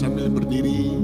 sambil 0.00 0.32
berdiri 0.32 0.96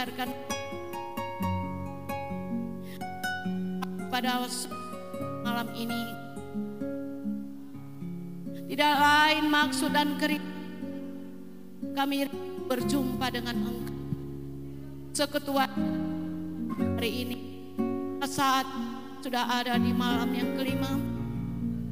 membiarkan 0.00 0.32
pada 4.08 4.48
malam 5.44 5.68
ini. 5.76 6.02
Tidak 8.64 8.94
lain 8.96 9.44
maksud 9.52 9.92
dan 9.92 10.16
kering 10.16 10.46
kami 11.92 12.24
berjumpa 12.64 13.28
dengan 13.28 13.60
engkau. 13.60 13.98
Seketua 15.12 15.68
hari 16.96 17.10
ini 17.28 17.38
saat 18.24 18.64
sudah 19.20 19.52
ada 19.52 19.76
di 19.76 19.92
malam 19.92 20.32
yang 20.32 20.56
kelima 20.56 20.96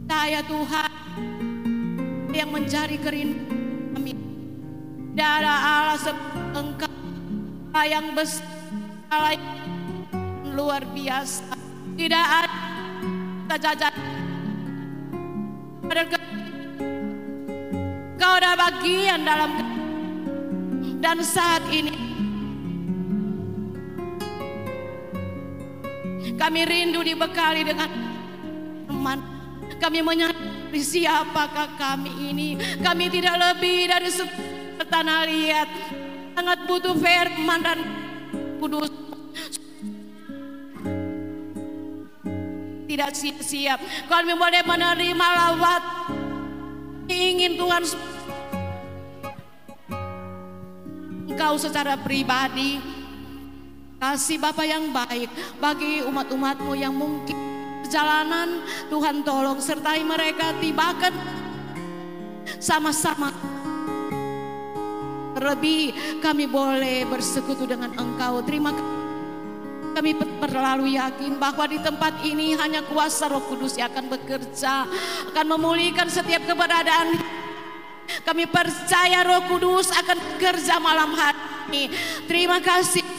saya 0.08 0.40
Tuhan 0.48 0.90
yang 2.32 2.48
mencari 2.56 2.96
kerinduan 3.04 3.92
kami. 3.92 4.16
Tidak 5.12 5.30
ada 5.44 5.52
Allah 5.60 5.98
seperti 6.00 6.97
engkau 7.68 7.84
yang 7.84 8.16
besar 8.16 8.48
Allah 9.12 9.36
yang 9.36 9.44
luar 10.56 10.82
biasa. 10.88 11.52
Tidak 12.00 12.26
ada 12.32 12.56
ada 13.48 13.88
kau 18.16 18.32
ada 18.36 18.52
bagian 18.56 19.20
dalam 19.24 19.50
dan 21.00 21.18
saat 21.20 21.64
ini 21.68 21.92
kami 26.38 26.60
rindu 26.64 27.04
dibekali 27.04 27.66
dengan 27.66 27.90
teman. 28.88 29.18
Kami 29.78 30.02
menyadari 30.02 30.82
siapakah 30.82 31.78
kami 31.78 32.30
ini. 32.30 32.48
Kami 32.78 33.10
tidak 33.10 33.36
lebih 33.38 33.90
dari 33.90 34.10
tanah 34.86 35.22
liat 35.26 35.70
sangat 36.38 36.70
butuh 36.70 36.94
firman 36.94 37.58
dan 37.66 37.78
kudus. 38.62 38.94
Tidak 42.86 43.10
siap-siap 43.10 43.78
kami 44.06 44.38
boleh 44.38 44.62
menerima 44.62 45.28
lawat 45.34 45.82
ingin 47.10 47.58
Tuhan 47.58 47.82
engkau 51.26 51.58
secara 51.58 51.98
pribadi. 51.98 52.78
Kasih 53.98 54.38
Bapak 54.38 54.62
yang 54.62 54.94
baik 54.94 55.58
bagi 55.58 56.06
umat-umatmu 56.06 56.70
yang 56.78 56.94
mungkin 56.94 57.34
perjalanan. 57.82 58.62
Tuhan 58.86 59.26
tolong 59.26 59.58
sertai 59.58 60.06
mereka 60.06 60.54
tibakan 60.62 61.18
sama-sama 62.62 63.57
terlebih 65.38 65.94
kami 66.18 66.50
boleh 66.50 67.06
bersekutu 67.06 67.62
dengan 67.62 67.94
engkau. 67.94 68.42
Terima 68.42 68.74
kasih. 68.74 68.96
Kami 69.88 70.14
terlalu 70.42 70.94
yakin 70.94 71.42
bahwa 71.42 71.66
di 71.66 71.78
tempat 71.82 72.22
ini 72.22 72.54
hanya 72.54 72.86
kuasa 72.86 73.26
roh 73.26 73.42
kudus 73.46 73.74
yang 73.74 73.90
akan 73.90 74.06
bekerja 74.06 74.86
akan 75.34 75.46
memulihkan 75.58 76.06
setiap 76.06 76.42
keberadaan. 76.46 77.18
Kami 78.22 78.46
percaya 78.46 79.26
roh 79.26 79.42
kudus 79.50 79.90
akan 79.94 80.18
bekerja 80.34 80.78
malam 80.78 81.14
hari 81.18 81.38
ini. 81.70 81.82
Terima 82.30 82.62
kasih 82.62 83.17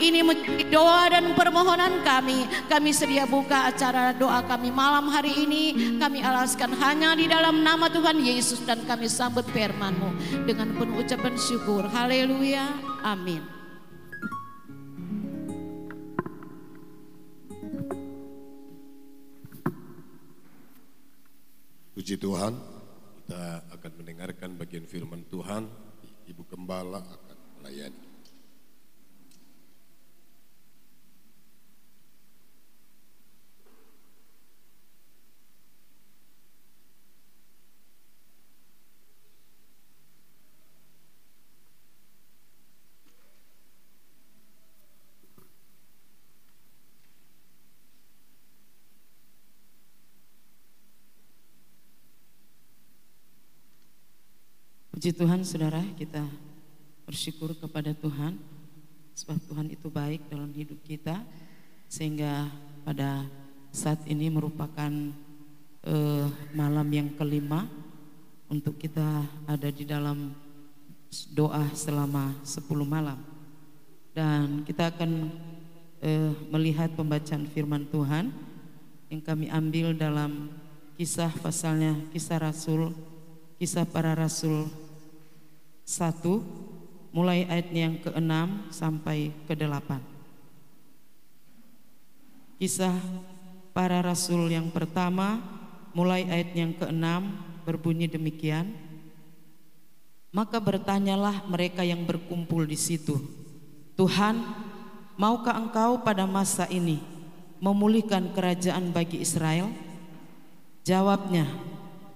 ini 0.00 0.24
menjadi 0.24 0.64
doa 0.72 1.12
dan 1.12 1.36
permohonan 1.36 2.00
kami. 2.00 2.48
Kami 2.68 2.90
sedia 2.90 3.28
buka 3.28 3.68
acara 3.68 4.16
doa 4.16 4.40
kami 4.48 4.72
malam 4.72 5.12
hari 5.12 5.44
ini. 5.44 5.96
Kami 6.00 6.24
alaskan 6.24 6.72
hanya 6.80 7.12
di 7.12 7.28
dalam 7.28 7.60
nama 7.60 7.92
Tuhan 7.92 8.16
Yesus 8.20 8.64
dan 8.64 8.80
kami 8.88 9.06
sambut 9.12 9.44
firman-Mu 9.52 10.44
dengan 10.48 10.72
penuh 10.72 11.04
ucapan 11.04 11.34
syukur. 11.36 11.84
Haleluya. 11.92 12.64
Amin. 13.04 13.44
Puji 21.92 22.16
Tuhan, 22.16 22.56
kita 23.22 23.68
akan 23.78 23.92
mendengarkan 24.00 24.56
bagian 24.56 24.88
firman 24.88 25.22
Tuhan. 25.28 25.68
Ibu 26.26 26.48
Gembala 26.48 27.04
akan 27.04 27.36
melayani. 27.60 28.11
Puji 55.02 55.18
Tuhan 55.18 55.42
saudara 55.42 55.82
kita 55.98 56.22
bersyukur 57.02 57.58
kepada 57.58 57.90
Tuhan 57.90 58.38
sebab 59.18 59.34
Tuhan 59.50 59.66
itu 59.74 59.90
baik 59.90 60.30
dalam 60.30 60.46
hidup 60.54 60.78
kita 60.86 61.18
sehingga 61.90 62.46
pada 62.86 63.26
saat 63.74 63.98
ini 64.06 64.30
merupakan 64.30 64.94
uh, 65.90 66.30
malam 66.54 66.86
yang 66.94 67.10
kelima 67.18 67.66
untuk 68.46 68.78
kita 68.78 69.26
ada 69.50 69.74
di 69.74 69.82
dalam 69.82 70.38
doa 71.34 71.66
selama 71.74 72.38
10 72.46 72.62
malam. 72.86 73.18
Dan 74.14 74.62
kita 74.62 74.94
akan 74.94 75.34
uh, 75.98 76.30
melihat 76.54 76.94
pembacaan 76.94 77.50
firman 77.50 77.90
Tuhan 77.90 78.30
yang 79.10 79.18
kami 79.18 79.50
ambil 79.50 79.98
dalam 79.98 80.46
kisah 80.94 81.34
pasalnya 81.42 81.98
kisah 82.14 82.38
Rasul 82.38 82.94
kisah 83.58 83.82
para 83.82 84.14
Rasul 84.14 84.81
1 85.84 87.12
mulai 87.12 87.44
ayat 87.44 87.68
yang 87.70 87.94
ke-6 88.00 88.32
sampai 88.72 89.30
ke-8. 89.44 90.00
Kisah 92.56 92.96
para 93.76 94.00
rasul 94.00 94.48
yang 94.48 94.72
pertama 94.72 95.42
mulai 95.92 96.24
ayat 96.24 96.50
yang 96.56 96.72
ke-6 96.72 97.04
berbunyi 97.68 98.08
demikian. 98.08 98.72
Maka 100.32 100.56
bertanyalah 100.56 101.44
mereka 101.44 101.84
yang 101.84 102.08
berkumpul 102.08 102.64
di 102.64 102.80
situ, 102.80 103.20
Tuhan, 103.92 104.40
maukah 105.20 105.60
engkau 105.60 106.00
pada 106.00 106.24
masa 106.24 106.64
ini 106.72 107.04
memulihkan 107.60 108.32
kerajaan 108.32 108.96
bagi 108.96 109.20
Israel? 109.20 109.68
Jawabnya, 110.88 111.44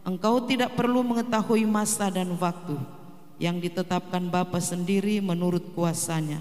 engkau 0.00 0.40
tidak 0.49 0.73
perlu 0.73 1.04
mengetahui 1.04 1.68
masa 1.68 2.08
dan 2.08 2.32
waktu 2.40 2.95
yang 3.36 3.60
ditetapkan 3.60 4.28
Bapa 4.32 4.60
sendiri 4.60 5.20
menurut 5.20 5.72
kuasanya. 5.76 6.40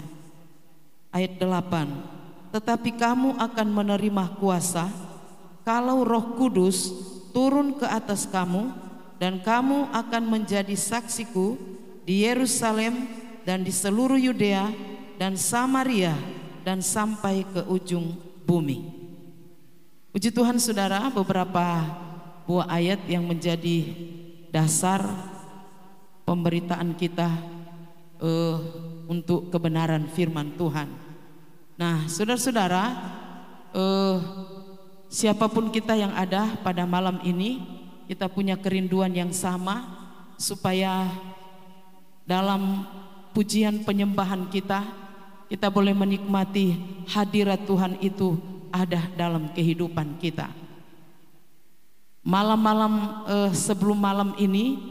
Ayat 1.12 1.40
8. 1.40 2.52
Tetapi 2.52 2.90
kamu 2.96 3.36
akan 3.36 3.68
menerima 3.68 4.24
kuasa 4.40 4.88
kalau 5.66 6.06
Roh 6.06 6.36
Kudus 6.38 6.92
turun 7.36 7.76
ke 7.76 7.84
atas 7.84 8.24
kamu 8.24 8.72
dan 9.20 9.40
kamu 9.44 9.92
akan 9.92 10.24
menjadi 10.24 10.72
saksiku 10.72 11.56
di 12.06 12.24
Yerusalem 12.24 13.08
dan 13.44 13.60
di 13.60 13.72
seluruh 13.72 14.16
Yudea 14.16 14.72
dan 15.20 15.36
Samaria 15.36 16.16
dan 16.64 16.80
sampai 16.80 17.44
ke 17.44 17.64
ujung 17.68 18.16
bumi. 18.44 18.94
Puji 20.16 20.32
Tuhan 20.32 20.56
Saudara, 20.56 21.12
beberapa 21.12 21.84
buah 22.48 22.72
ayat 22.72 23.04
yang 23.04 23.26
menjadi 23.28 23.84
dasar 24.48 25.04
pemberitaan 26.26 26.98
kita 26.98 27.30
uh, 28.18 28.58
untuk 29.06 29.48
kebenaran 29.54 30.10
firman 30.10 30.58
Tuhan. 30.58 30.90
Nah, 31.78 32.10
saudara-saudara, 32.10 32.84
uh, 33.70 34.16
siapa 35.06 35.46
pun 35.46 35.70
kita 35.70 35.94
yang 35.94 36.10
ada 36.18 36.58
pada 36.66 36.82
malam 36.82 37.22
ini, 37.22 37.62
kita 38.10 38.26
punya 38.26 38.58
kerinduan 38.58 39.14
yang 39.14 39.30
sama 39.30 39.86
supaya 40.34 41.06
dalam 42.26 42.84
pujian 43.30 43.86
penyembahan 43.86 44.50
kita, 44.50 44.82
kita 45.46 45.70
boleh 45.70 45.94
menikmati 45.94 46.74
hadirat 47.06 47.62
Tuhan 47.70 48.02
itu 48.02 48.34
ada 48.74 49.06
dalam 49.14 49.54
kehidupan 49.54 50.18
kita. 50.18 50.50
Malam-malam 52.26 53.22
uh, 53.30 53.50
sebelum 53.54 53.94
malam 54.02 54.34
ini 54.34 54.82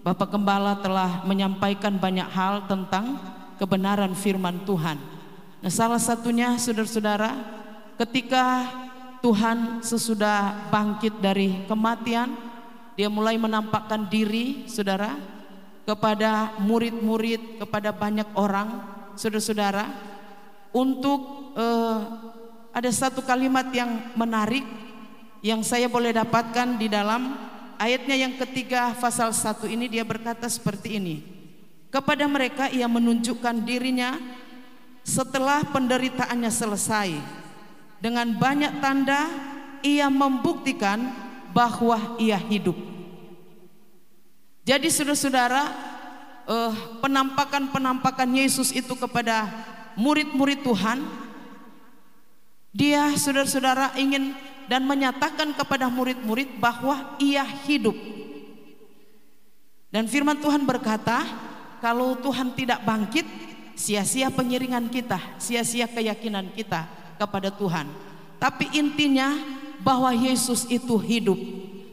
Bapak 0.00 0.32
Gembala 0.32 0.80
telah 0.80 1.28
menyampaikan 1.28 2.00
banyak 2.00 2.24
hal 2.32 2.64
tentang 2.64 3.20
kebenaran 3.60 4.16
firman 4.16 4.64
Tuhan. 4.64 4.96
Nah, 5.60 5.68
salah 5.68 6.00
satunya 6.00 6.56
saudara-saudara, 6.56 7.36
ketika 8.00 8.64
Tuhan 9.20 9.84
sesudah 9.84 10.72
bangkit 10.72 11.20
dari 11.20 11.68
kematian, 11.68 12.32
dia 12.96 13.12
mulai 13.12 13.36
menampakkan 13.36 14.08
diri, 14.08 14.64
saudara, 14.64 15.20
kepada 15.84 16.56
murid-murid, 16.64 17.60
kepada 17.60 17.92
banyak 17.92 18.32
orang, 18.40 18.80
saudara-saudara, 19.20 19.84
untuk 20.72 21.52
uh, 21.60 21.98
ada 22.72 22.88
satu 22.88 23.20
kalimat 23.20 23.68
yang 23.76 24.16
menarik 24.16 24.64
yang 25.44 25.60
saya 25.60 25.92
boleh 25.92 26.16
dapatkan 26.16 26.80
di 26.80 26.88
dalam 26.88 27.49
ayatnya 27.80 28.28
yang 28.28 28.36
ketiga 28.36 28.92
pasal 29.00 29.32
satu 29.32 29.64
ini 29.64 29.88
dia 29.88 30.04
berkata 30.04 30.44
seperti 30.44 31.00
ini. 31.00 31.16
Kepada 31.88 32.28
mereka 32.28 32.68
ia 32.68 32.86
menunjukkan 32.86 33.64
dirinya 33.66 34.14
setelah 35.02 35.64
penderitaannya 35.64 36.52
selesai 36.52 37.16
dengan 37.98 38.36
banyak 38.36 38.78
tanda 38.78 39.26
ia 39.80 40.06
membuktikan 40.12 41.10
bahwa 41.50 42.14
ia 42.20 42.38
hidup. 42.38 42.76
Jadi 44.62 44.86
saudara-saudara, 44.86 45.62
uh, 46.46 46.72
penampakan-penampakan 47.02 48.38
Yesus 48.38 48.70
itu 48.70 48.94
kepada 48.94 49.50
murid-murid 49.98 50.62
Tuhan, 50.62 51.02
dia 52.70 53.10
saudara-saudara 53.18 53.98
ingin 53.98 54.30
dan 54.70 54.86
menyatakan 54.86 55.50
kepada 55.50 55.90
murid-murid 55.90 56.62
bahwa 56.62 57.18
ia 57.18 57.42
hidup. 57.66 57.98
Dan 59.90 60.06
firman 60.06 60.38
Tuhan 60.38 60.62
berkata, 60.62 61.26
kalau 61.82 62.14
Tuhan 62.14 62.54
tidak 62.54 62.86
bangkit, 62.86 63.26
sia-sia 63.74 64.30
pengiringan 64.30 64.86
kita, 64.86 65.18
sia-sia 65.42 65.90
keyakinan 65.90 66.54
kita 66.54 66.86
kepada 67.18 67.50
Tuhan. 67.50 67.90
Tapi 68.38 68.70
intinya 68.78 69.34
bahwa 69.82 70.14
Yesus 70.14 70.70
itu 70.70 70.94
hidup. 71.02 71.40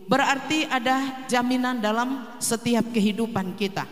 Berarti 0.05 0.69
ada 0.69 1.25
jaminan 1.25 1.81
dalam 1.81 2.29
setiap 2.37 2.93
kehidupan 2.93 3.57
kita. 3.57 3.89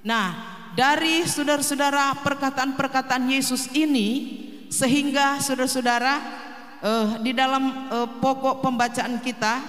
Nah, 0.00 0.56
dari 0.72 1.20
saudara-saudara 1.28 2.16
perkataan-perkataan 2.24 3.28
Yesus 3.28 3.68
ini 3.76 4.40
sehingga 4.72 5.38
saudara-saudara 5.38 6.45
uh, 6.82 7.20
di 7.20 7.32
dalam 7.36 7.88
uh, 7.88 8.08
pokok 8.18 8.64
pembacaan 8.64 9.20
kita 9.20 9.60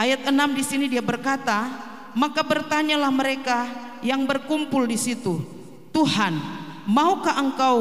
ayat 0.00 0.24
6 0.24 0.32
di 0.56 0.64
sini 0.64 0.84
dia 0.88 1.04
berkata, 1.04 1.68
maka 2.16 2.40
bertanyalah 2.40 3.12
mereka 3.12 3.68
yang 4.00 4.24
berkumpul 4.24 4.88
di 4.88 4.96
situ, 4.96 5.44
Tuhan, 5.92 6.40
maukah 6.88 7.36
engkau 7.36 7.78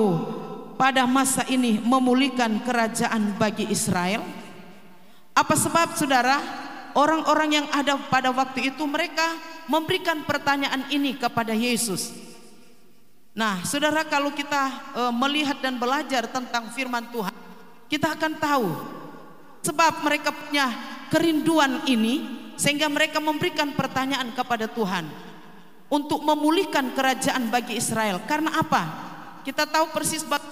pada 0.76 1.08
masa 1.08 1.48
ini 1.48 1.80
memulihkan 1.80 2.60
kerajaan 2.68 3.40
bagi 3.40 3.72
Israel? 3.72 4.20
Apa 5.32 5.56
sebab 5.56 5.96
saudara? 5.96 6.68
Orang-orang 6.90 7.64
yang 7.64 7.68
ada 7.70 7.96
pada 8.10 8.34
waktu 8.34 8.74
itu 8.74 8.84
mereka 8.84 9.24
memberikan 9.70 10.26
pertanyaan 10.26 10.90
ini 10.90 11.16
kepada 11.16 11.54
Yesus. 11.54 12.29
Nah, 13.40 13.64
saudara 13.64 14.04
kalau 14.04 14.36
kita 14.36 14.92
e, 14.92 15.02
melihat 15.16 15.64
dan 15.64 15.80
belajar 15.80 16.28
tentang 16.28 16.76
firman 16.76 17.08
Tuhan, 17.08 17.32
kita 17.88 18.12
akan 18.20 18.36
tahu 18.36 18.68
sebab 19.64 20.04
mereka 20.04 20.36
punya 20.36 20.68
kerinduan 21.08 21.88
ini 21.88 22.28
sehingga 22.60 22.92
mereka 22.92 23.24
memberikan 23.24 23.72
pertanyaan 23.72 24.36
kepada 24.36 24.68
Tuhan 24.68 25.08
untuk 25.88 26.20
memulihkan 26.20 26.92
kerajaan 26.92 27.48
bagi 27.48 27.80
Israel. 27.80 28.20
Karena 28.28 28.60
apa? 28.60 28.84
Kita 29.48 29.64
tahu 29.64 29.88
persis 29.96 30.28
bahwa 30.28 30.44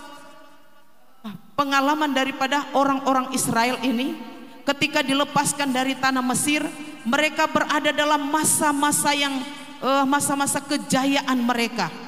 pengalaman 1.60 2.16
daripada 2.16 2.72
orang-orang 2.72 3.36
Israel 3.36 3.84
ini 3.84 4.16
ketika 4.64 5.04
dilepaskan 5.04 5.76
dari 5.76 5.92
tanah 6.00 6.24
Mesir 6.24 6.64
mereka 7.04 7.52
berada 7.52 7.92
dalam 7.92 8.32
masa-masa 8.32 9.12
yang 9.12 9.44
eh, 9.84 10.06
masa-masa 10.08 10.64
kejayaan 10.64 11.36
mereka 11.44 12.07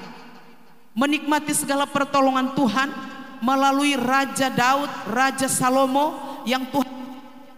menikmati 0.93 1.53
segala 1.53 1.89
pertolongan 1.89 2.53
Tuhan 2.53 2.89
melalui 3.39 3.95
Raja 3.95 4.51
Daud, 4.51 4.89
Raja 5.09 5.47
Salomo 5.47 6.41
yang 6.43 6.67
Tuhan 6.69 6.97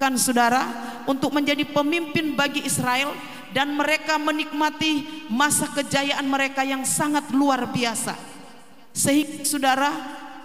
kan 0.02 0.18
saudara 0.18 0.66
untuk 1.06 1.30
menjadi 1.30 1.62
pemimpin 1.62 2.34
bagi 2.34 2.66
Israel 2.66 3.14
dan 3.54 3.78
mereka 3.78 4.18
menikmati 4.18 5.26
masa 5.30 5.70
kejayaan 5.70 6.26
mereka 6.26 6.66
yang 6.66 6.82
sangat 6.82 7.30
luar 7.30 7.70
biasa 7.70 8.18
sehingga 8.92 9.46
saudara 9.46 9.90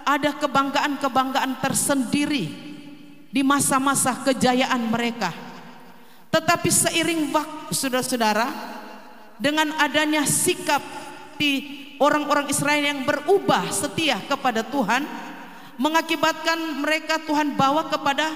ada 0.07 0.37
kebanggaan-kebanggaan 0.39 1.59
tersendiri 1.59 2.47
di 3.27 3.43
masa-masa 3.43 4.15
kejayaan 4.23 4.87
mereka. 4.87 5.35
Tetapi 6.31 6.69
seiring 6.71 7.35
waktu 7.35 7.73
saudara-saudara 7.75 8.47
dengan 9.37 9.75
adanya 9.83 10.23
sikap 10.23 10.81
di 11.37 11.85
orang-orang 12.01 12.49
Israel 12.49 12.83
yang 12.83 13.01
berubah 13.05 13.69
setia 13.73 14.21
kepada 14.25 14.65
Tuhan 14.65 15.05
mengakibatkan 15.77 16.57
mereka 16.81 17.21
Tuhan 17.25 17.53
bawa 17.57 17.89
kepada 17.89 18.33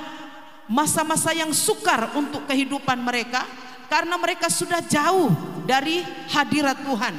masa-masa 0.70 1.32
yang 1.32 1.50
sukar 1.50 2.12
untuk 2.14 2.44
kehidupan 2.46 3.00
mereka 3.00 3.42
karena 3.90 4.14
mereka 4.20 4.46
sudah 4.46 4.84
jauh 4.84 5.32
dari 5.66 6.04
hadirat 6.30 6.78
Tuhan. 6.84 7.14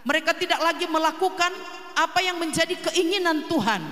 Mereka 0.00 0.32
tidak 0.38 0.60
lagi 0.62 0.86
melakukan 0.88 1.52
apa 1.98 2.24
yang 2.24 2.40
menjadi 2.40 2.72
keinginan 2.88 3.44
Tuhan 3.50 3.82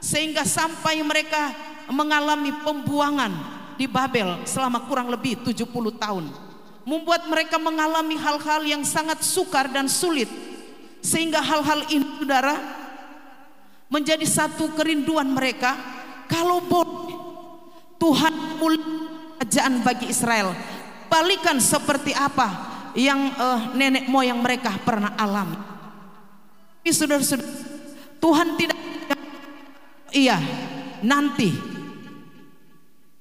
sehingga 0.00 0.46
sampai 0.46 1.02
mereka 1.04 1.52
mengalami 1.90 2.54
pembuangan 2.64 3.32
di 3.76 3.84
Babel 3.84 4.46
selama 4.48 4.86
kurang 4.88 5.12
lebih 5.12 5.44
70 5.44 5.68
tahun 5.98 6.24
membuat 6.82 7.30
mereka 7.30 7.58
mengalami 7.62 8.18
hal-hal 8.18 8.62
yang 8.66 8.82
sangat 8.82 9.22
sukar 9.22 9.70
dan 9.70 9.86
sulit 9.86 10.26
sehingga 11.02 11.42
hal-hal 11.42 11.82
ini 11.90 12.22
saudara 12.22 12.54
menjadi 13.90 14.24
satu 14.24 14.72
kerinduan 14.72 15.28
mereka. 15.34 15.74
Kalau 16.30 16.64
boleh 16.64 17.12
Tuhan 18.00 18.34
mulai 18.56 18.80
kerajaan 19.42 19.82
bagi 19.82 20.06
Israel. 20.08 20.54
Balikan 21.12 21.60
seperti 21.60 22.16
apa 22.16 22.48
yang 22.96 23.34
uh, 23.36 23.76
nenek 23.76 24.08
moyang 24.08 24.40
mereka 24.40 24.74
pernah 24.80 25.12
alami. 25.18 25.58
Tapi 26.82 26.90
saudara-saudara, 26.90 27.46
Tuhan 28.18 28.48
tidak 28.58 28.78
iya, 30.16 30.38
nanti. 31.04 31.52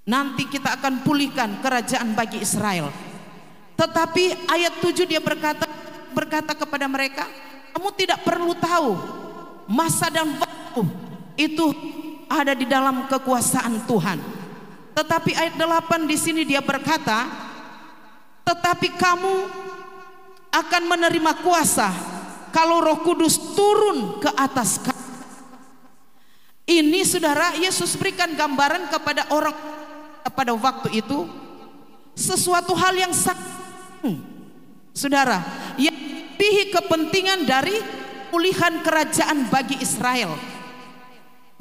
Nanti 0.07 0.49
kita 0.49 0.81
akan 0.81 1.05
pulihkan 1.05 1.61
kerajaan 1.61 2.17
bagi 2.17 2.41
Israel. 2.41 2.89
Tetapi 3.77 4.49
ayat 4.49 4.81
7 4.81 5.05
dia 5.05 5.21
berkata 5.21 5.69
berkata 6.13 6.57
kepada 6.57 6.89
mereka, 6.89 7.29
kamu 7.71 7.89
tidak 7.95 8.19
perlu 8.23 8.53
tahu 8.55 8.95
masa 9.71 10.11
dan 10.11 10.27
waktu 10.35 10.83
itu 11.39 11.71
ada 12.27 12.55
di 12.55 12.63
dalam 12.67 13.07
kekuasaan 13.07 13.83
Tuhan. 13.87 14.19
Tetapi 14.91 15.31
ayat 15.35 15.55
8 15.55 16.03
di 16.07 16.17
sini 16.19 16.43
dia 16.43 16.59
berkata, 16.59 17.27
tetapi 18.43 18.95
kamu 18.99 19.35
akan 20.51 20.83
menerima 20.83 21.31
kuasa 21.39 21.87
kalau 22.51 22.83
Roh 22.83 22.99
Kudus 22.99 23.39
turun 23.55 24.19
ke 24.19 24.29
atas 24.35 24.83
kamu. 24.83 24.99
Ini 26.67 27.03
saudara 27.03 27.55
Yesus 27.59 27.95
berikan 27.99 28.31
gambaran 28.35 28.87
kepada 28.91 29.27
orang 29.31 29.55
pada 30.31 30.55
waktu 30.55 31.03
itu 31.03 31.27
sesuatu 32.15 32.71
hal 32.77 32.95
yang 32.95 33.11
sangat 33.11 33.43
hmm, 34.05 34.19
saudara 34.95 35.41
yang 35.75 35.95
lebih 36.41 36.73
kepentingan 36.73 37.45
dari 37.45 37.77
pemulihan 38.33 38.81
kerajaan 38.81 39.45
bagi 39.53 39.77
Israel. 39.77 40.33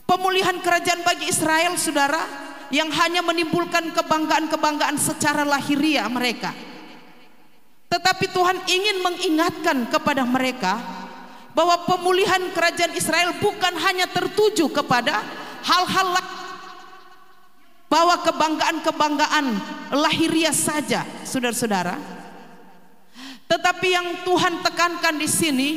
Pemulihan 0.08 0.56
kerajaan 0.56 1.04
bagi 1.04 1.28
Israel 1.28 1.76
saudara 1.76 2.24
yang 2.72 2.88
hanya 2.88 3.20
menimbulkan 3.20 3.92
kebanggaan-kebanggaan 3.92 4.96
secara 4.96 5.44
lahiriah 5.44 6.08
mereka 6.08 6.56
tetapi 7.90 8.30
Tuhan 8.30 8.56
ingin 8.70 9.02
mengingatkan 9.02 9.90
kepada 9.90 10.22
mereka 10.22 10.78
bahwa 11.52 11.84
pemulihan 11.90 12.38
kerajaan 12.54 12.94
Israel 12.94 13.34
bukan 13.42 13.74
hanya 13.82 14.06
tertuju 14.06 14.70
kepada 14.70 15.20
hal-hal 15.66 16.14
bahwa 17.90 18.14
kebanggaan-kebanggaan 18.22 19.46
lahiriah 19.90 20.54
saja, 20.54 21.02
saudara-saudara. 21.26 22.19
Tetapi 23.50 23.88
yang 23.90 24.06
Tuhan 24.22 24.62
tekankan 24.62 25.18
di 25.18 25.26
sini 25.26 25.70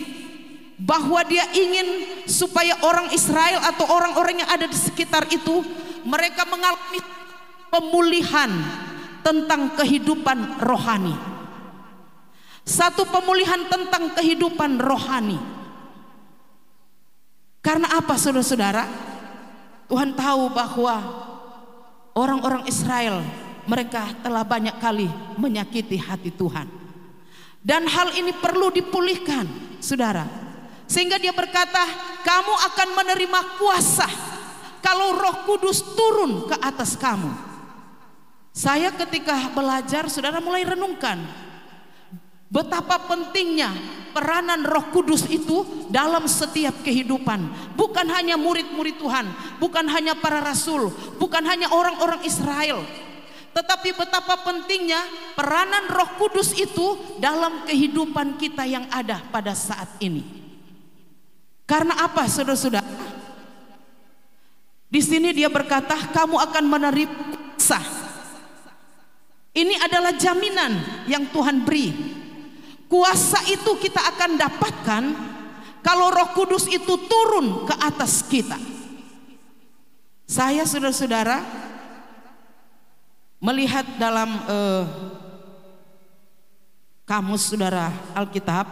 bahwa 0.77 1.25
dia 1.25 1.49
ingin 1.57 2.21
supaya 2.29 2.77
orang 2.85 3.09
Israel 3.09 3.65
atau 3.65 3.89
orang-orang 3.89 4.45
yang 4.45 4.49
ada 4.53 4.69
di 4.69 4.77
sekitar 4.77 5.25
itu 5.33 5.65
mereka 6.05 6.45
mengalami 6.45 7.01
pemulihan 7.73 8.51
tentang 9.25 9.73
kehidupan 9.73 10.61
rohani. 10.61 11.17
Satu 12.61 13.09
pemulihan 13.09 13.65
tentang 13.65 14.13
kehidupan 14.21 14.77
rohani. 14.77 15.41
Karena 17.63 17.89
apa 17.97 18.13
saudara-saudara? 18.21 18.85
Tuhan 19.89 20.13
tahu 20.13 20.53
bahwa 20.53 20.95
orang-orang 22.13 22.69
Israel 22.69 23.25
mereka 23.65 24.13
telah 24.21 24.45
banyak 24.45 24.77
kali 24.77 25.09
menyakiti 25.39 25.97
hati 25.97 26.29
Tuhan. 26.29 26.82
Dan 27.63 27.87
hal 27.87 28.11
ini 28.19 28.35
perlu 28.35 28.67
dipulihkan, 28.75 29.47
saudara. 29.79 30.27
Sehingga 30.83 31.15
dia 31.15 31.31
berkata, 31.31 31.79
kamu 32.27 32.53
akan 32.71 32.89
menerima 32.91 33.39
kuasa 33.55 34.05
kalau 34.83 35.15
roh 35.15 35.47
kudus 35.47 35.79
turun 35.95 36.51
ke 36.51 36.59
atas 36.59 36.99
kamu. 36.99 37.31
Saya 38.51 38.91
ketika 38.91 39.49
belajar, 39.55 40.11
saudara 40.11 40.43
mulai 40.43 40.67
renungkan. 40.67 41.23
Betapa 42.51 43.01
pentingnya 43.09 43.73
peranan 44.13 44.61
roh 44.61 44.93
kudus 44.93 45.25
itu 45.25 45.87
dalam 45.89 46.29
setiap 46.29 46.85
kehidupan. 46.85 47.73
Bukan 47.73 48.05
hanya 48.13 48.37
murid-murid 48.37 49.01
Tuhan, 49.01 49.25
bukan 49.57 49.89
hanya 49.89 50.13
para 50.13 50.37
rasul, 50.37 50.93
bukan 51.17 51.41
hanya 51.49 51.73
orang-orang 51.73 52.21
Israel. 52.21 52.85
Tetapi 53.53 53.89
betapa 53.93 54.41
pentingnya 54.41 55.01
peranan 55.37 55.85
roh 55.93 56.17
kudus 56.17 56.57
itu 56.57 57.17
dalam 57.21 57.69
kehidupan 57.69 58.41
kita 58.41 58.65
yang 58.65 58.89
ada 58.89 59.21
pada 59.29 59.53
saat 59.53 59.87
ini. 60.01 60.25
Karena 61.69 62.01
apa 62.01 62.25
saudara-saudara? 62.25 62.85
Di 64.89 65.01
sini 65.01 65.33
dia 65.33 65.49
berkata, 65.49 65.97
kamu 66.13 66.37
akan 66.37 66.63
menerima 66.69 67.13
kuasa. 67.63 67.79
Ini 69.53 69.85
adalah 69.85 70.17
jaminan 70.17 71.05
yang 71.05 71.29
Tuhan 71.29 71.61
beri 71.61 71.93
Kuasa 72.93 73.41
itu 73.49 73.73
kita 73.81 74.05
akan 74.05 74.37
dapatkan 74.37 75.03
kalau 75.81 76.13
Roh 76.13 76.29
Kudus 76.37 76.69
itu 76.69 76.93
turun 77.09 77.65
ke 77.65 77.73
atas 77.81 78.21
kita. 78.21 78.53
Saya 80.29 80.61
saudara-saudara 80.61 81.41
melihat 83.43 83.83
dalam 83.99 84.29
uh, 84.47 84.83
kamus 87.03 87.51
saudara 87.51 87.91
Alkitab 88.15 88.63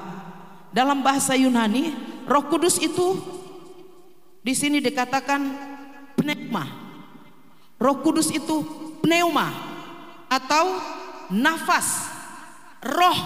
dalam 0.72 1.04
bahasa 1.04 1.36
Yunani 1.36 1.92
Roh 2.24 2.48
Kudus 2.48 2.80
itu 2.80 3.20
di 4.40 4.56
sini 4.56 4.80
dikatakan 4.80 5.42
pneuma. 6.16 6.66
Roh 7.76 7.98
Kudus 8.00 8.32
itu 8.32 8.64
pneuma 9.04 9.52
atau 10.32 10.80
nafas, 11.28 12.08
roh 12.80 13.20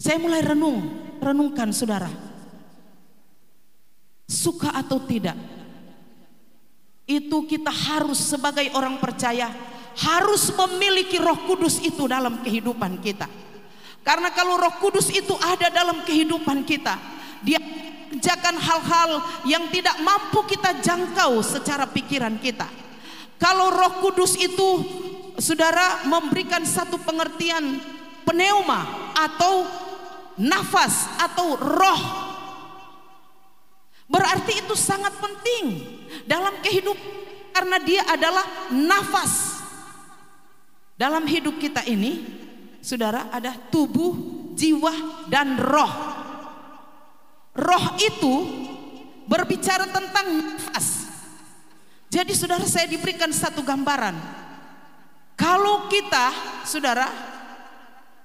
saya 0.00 0.16
mulai 0.16 0.40
renung, 0.40 0.80
renungkan 1.20 1.68
saudara. 1.76 2.08
Suka 4.24 4.72
atau 4.72 4.96
tidak, 5.04 5.36
itu 7.10 7.42
kita 7.50 7.74
harus 7.74 8.22
sebagai 8.22 8.70
orang 8.78 9.02
percaya 9.02 9.50
harus 9.98 10.54
memiliki 10.54 11.18
Roh 11.18 11.50
Kudus 11.50 11.82
itu 11.82 12.06
dalam 12.06 12.38
kehidupan 12.46 13.02
kita. 13.02 13.26
Karena 14.06 14.30
kalau 14.30 14.54
Roh 14.54 14.78
Kudus 14.78 15.10
itu 15.10 15.34
ada 15.42 15.66
dalam 15.68 16.06
kehidupan 16.06 16.62
kita, 16.62 16.94
dia 17.42 17.58
kerjakan 18.10 18.56
hal-hal 18.56 19.10
yang 19.42 19.66
tidak 19.74 19.98
mampu 20.06 20.46
kita 20.46 20.78
jangkau 20.78 21.42
secara 21.42 21.84
pikiran 21.90 22.38
kita. 22.38 22.70
Kalau 23.36 23.74
Roh 23.74 23.98
Kudus 23.98 24.38
itu 24.38 24.68
saudara 25.36 26.06
memberikan 26.06 26.62
satu 26.62 27.00
pengertian 27.02 27.82
pneuma 28.22 29.12
atau 29.18 29.66
nafas 30.38 31.10
atau 31.18 31.58
roh. 31.58 32.29
Berarti 34.10 34.58
itu 34.66 34.74
sangat 34.74 35.14
penting 35.22 35.86
dalam 36.26 36.58
kehidupan 36.66 37.20
karena 37.54 37.78
dia 37.78 38.02
adalah 38.10 38.42
nafas. 38.74 39.62
Dalam 40.98 41.24
hidup 41.30 41.56
kita 41.62 41.86
ini, 41.86 42.26
saudara, 42.82 43.30
ada 43.30 43.54
tubuh, 43.70 44.12
jiwa, 44.58 45.24
dan 45.30 45.56
roh. 45.56 45.92
Roh 47.54 47.86
itu 48.02 48.34
berbicara 49.30 49.86
tentang 49.88 50.26
nafas. 50.28 51.06
Jadi 52.10 52.34
saudara 52.34 52.66
saya 52.66 52.90
diberikan 52.90 53.30
satu 53.30 53.62
gambaran. 53.62 54.18
Kalau 55.38 55.86
kita, 55.86 56.34
saudara, 56.66 57.06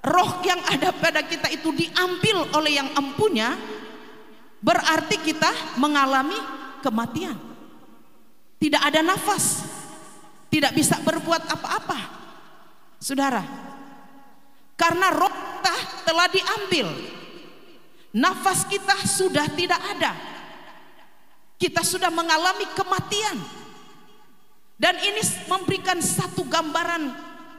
roh 0.03 0.41
yang 0.43 0.59
ada 0.67 0.91
pada 0.91 1.21
kita 1.23 1.47
itu 1.53 1.71
diambil 1.71 2.49
oleh 2.57 2.81
yang 2.81 2.89
empunya, 2.97 3.55
berarti 4.65 5.21
kita 5.21 5.77
mengalami 5.77 6.37
kematian. 6.81 7.37
Tidak 8.57 8.81
ada 8.81 9.05
nafas, 9.05 9.61
tidak 10.49 10.73
bisa 10.73 10.97
berbuat 11.05 11.45
apa-apa. 11.45 11.99
Saudara, 12.97 13.45
karena 14.73 15.13
roh 15.13 15.29
kita 15.29 15.75
telah 16.01 16.27
diambil, 16.33 16.87
nafas 18.17 18.65
kita 18.65 19.05
sudah 19.05 19.45
tidak 19.53 19.77
ada. 19.77 20.17
Kita 21.61 21.85
sudah 21.85 22.09
mengalami 22.09 22.65
kematian. 22.73 23.37
Dan 24.75 24.99
ini 24.99 25.23
memberikan 25.47 26.01
satu 26.03 26.43
gambaran 26.51 27.07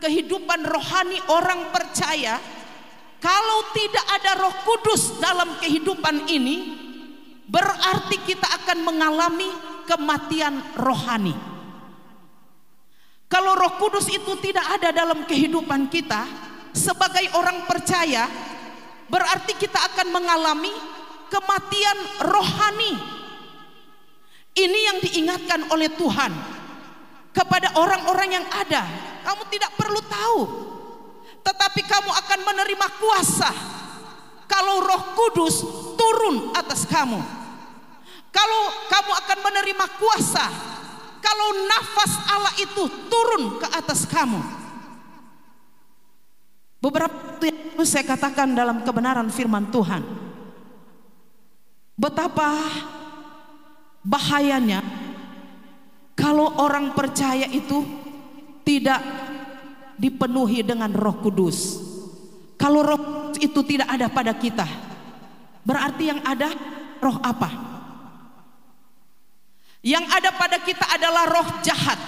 kehidupan 0.04 0.68
rohani 0.68 1.16
orang 1.32 1.72
percaya 1.72 2.36
kalau 3.16 3.72
tidak 3.72 4.04
ada 4.20 4.36
Roh 4.36 4.56
Kudus 4.68 5.16
dalam 5.16 5.56
kehidupan 5.56 6.28
ini 6.28 6.85
berarti 7.46 8.18
kita 8.26 8.46
akan 8.62 8.78
mengalami 8.82 9.50
kematian 9.86 10.58
rohani. 10.74 11.34
Kalau 13.26 13.58
Roh 13.58 13.74
Kudus 13.78 14.06
itu 14.06 14.38
tidak 14.38 14.78
ada 14.78 14.94
dalam 14.94 15.26
kehidupan 15.26 15.90
kita 15.90 16.26
sebagai 16.70 17.26
orang 17.34 17.66
percaya 17.66 18.30
berarti 19.10 19.54
kita 19.58 19.78
akan 19.94 20.14
mengalami 20.14 20.74
kematian 21.30 21.98
rohani. 22.22 22.94
Ini 24.56 24.78
yang 24.88 24.98
diingatkan 25.04 25.68
oleh 25.68 25.90
Tuhan 25.94 26.32
kepada 27.34 27.76
orang-orang 27.76 28.40
yang 28.40 28.46
ada 28.48 28.82
kamu 29.26 29.42
tidak 29.50 29.74
perlu 29.74 30.00
tahu. 30.06 30.40
Tetapi 31.42 31.80
kamu 31.86 32.10
akan 32.10 32.40
menerima 32.42 32.86
kuasa 32.98 33.50
kalau 34.50 34.82
Roh 34.82 35.04
Kudus 35.14 35.85
turun 35.96 36.52
atas 36.54 36.84
kamu. 36.86 37.18
Kalau 38.30 38.62
kamu 38.92 39.12
akan 39.16 39.38
menerima 39.40 39.86
kuasa 39.96 40.46
kalau 41.24 41.48
nafas 41.66 42.12
Allah 42.30 42.54
itu 42.60 42.84
turun 43.10 43.58
ke 43.58 43.66
atas 43.74 44.06
kamu. 44.06 44.38
Beberapa 46.78 47.26
waktu 47.36 47.52
yang 47.76 47.84
saya 47.84 48.08
katakan 48.08 48.56
dalam 48.56 48.80
kebenaran 48.80 49.28
firman 49.28 49.68
Tuhan. 49.68 50.00
Betapa 52.00 52.56
bahayanya 54.00 54.80
kalau 56.16 56.56
orang 56.56 56.96
percaya 56.96 57.44
itu 57.52 57.84
tidak 58.64 59.04
dipenuhi 60.00 60.64
dengan 60.64 60.96
Roh 60.96 61.20
Kudus. 61.20 61.76
Kalau 62.56 62.80
Roh 62.80 63.00
itu 63.36 63.60
tidak 63.68 63.92
ada 63.92 64.08
pada 64.08 64.32
kita, 64.32 64.64
berarti 65.66 66.14
yang 66.14 66.22
ada 66.22 66.54
roh 67.02 67.18
apa? 67.18 67.50
Yang 69.82 70.06
ada 70.14 70.30
pada 70.34 70.58
kita 70.62 70.86
adalah 70.94 71.26
roh 71.26 71.48
jahat. 71.66 71.98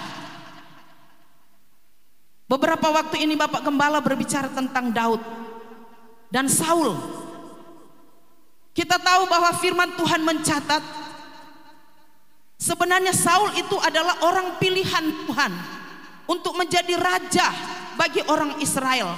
Beberapa 2.49 2.89
waktu 2.89 3.29
ini 3.29 3.37
Bapak 3.37 3.61
Gembala 3.61 4.01
berbicara 4.01 4.49
tentang 4.49 4.89
Daud 4.89 5.21
dan 6.33 6.49
Saul. 6.49 6.97
Kita 8.73 8.97
tahu 8.97 9.29
bahwa 9.29 9.53
firman 9.59 9.93
Tuhan 9.93 10.23
mencatat 10.23 10.81
sebenarnya 12.57 13.13
Saul 13.13 13.53
itu 13.53 13.77
adalah 13.77 14.23
orang 14.25 14.57
pilihan 14.57 15.29
Tuhan 15.29 15.51
untuk 16.25 16.57
menjadi 16.57 16.97
raja 16.97 17.53
bagi 17.99 18.25
orang 18.25 18.57
Israel. 18.63 19.13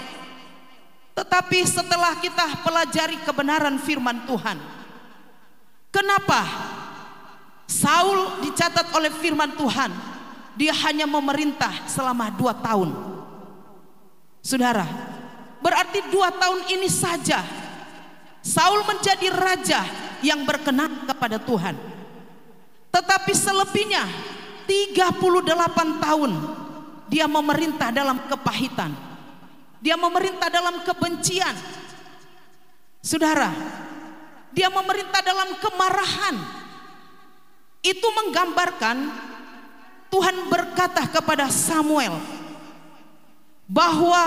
Tetapi 1.11 1.59
setelah 1.67 2.15
kita 2.23 2.63
pelajari 2.63 3.19
kebenaran 3.27 3.75
firman 3.77 4.23
Tuhan, 4.23 4.57
kenapa 5.91 6.41
Saul 7.67 8.43
dicatat 8.43 8.91
oleh 8.95 9.11
firman 9.11 9.55
Tuhan, 9.55 9.91
dia 10.55 10.75
hanya 10.87 11.07
memerintah 11.07 11.87
selama 11.87 12.31
dua 12.35 12.55
tahun. 12.55 12.91
Saudara, 14.43 14.87
berarti 15.59 16.03
dua 16.11 16.33
tahun 16.33 16.67
ini 16.73 16.89
saja 16.89 17.43
Saul 18.41 18.81
menjadi 18.89 19.29
raja 19.29 19.85
yang 20.25 20.41
berkenan 20.43 21.05
kepada 21.05 21.37
Tuhan. 21.37 21.77
Tetapi 22.91 23.31
selebihnya 23.31 24.03
38 24.65 26.01
tahun 26.01 26.31
dia 27.07 27.29
memerintah 27.29 27.93
dalam 27.93 28.17
kepahitan. 28.27 29.10
Dia 29.81 29.97
memerintah 29.97 30.47
dalam 30.53 30.85
kebencian. 30.85 31.57
Saudara, 33.01 33.49
dia 34.53 34.69
memerintah 34.69 35.25
dalam 35.25 35.57
kemarahan. 35.57 36.35
Itu 37.81 38.05
menggambarkan 38.13 39.09
Tuhan 40.13 40.37
berkata 40.53 41.09
kepada 41.09 41.49
Samuel 41.49 42.13
bahwa 43.65 44.21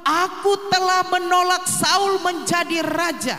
aku 0.00 0.70
telah 0.72 1.04
menolak 1.12 1.68
Saul 1.68 2.24
menjadi 2.24 2.80
raja. 2.80 3.36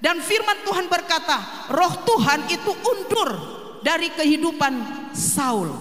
Dan 0.00 0.20
firman 0.20 0.60
Tuhan 0.64 0.88
berkata, 0.92 1.68
roh 1.72 2.04
Tuhan 2.04 2.48
itu 2.52 2.72
undur 2.72 3.30
dari 3.80 4.12
kehidupan 4.12 4.72
Saul. 5.16 5.72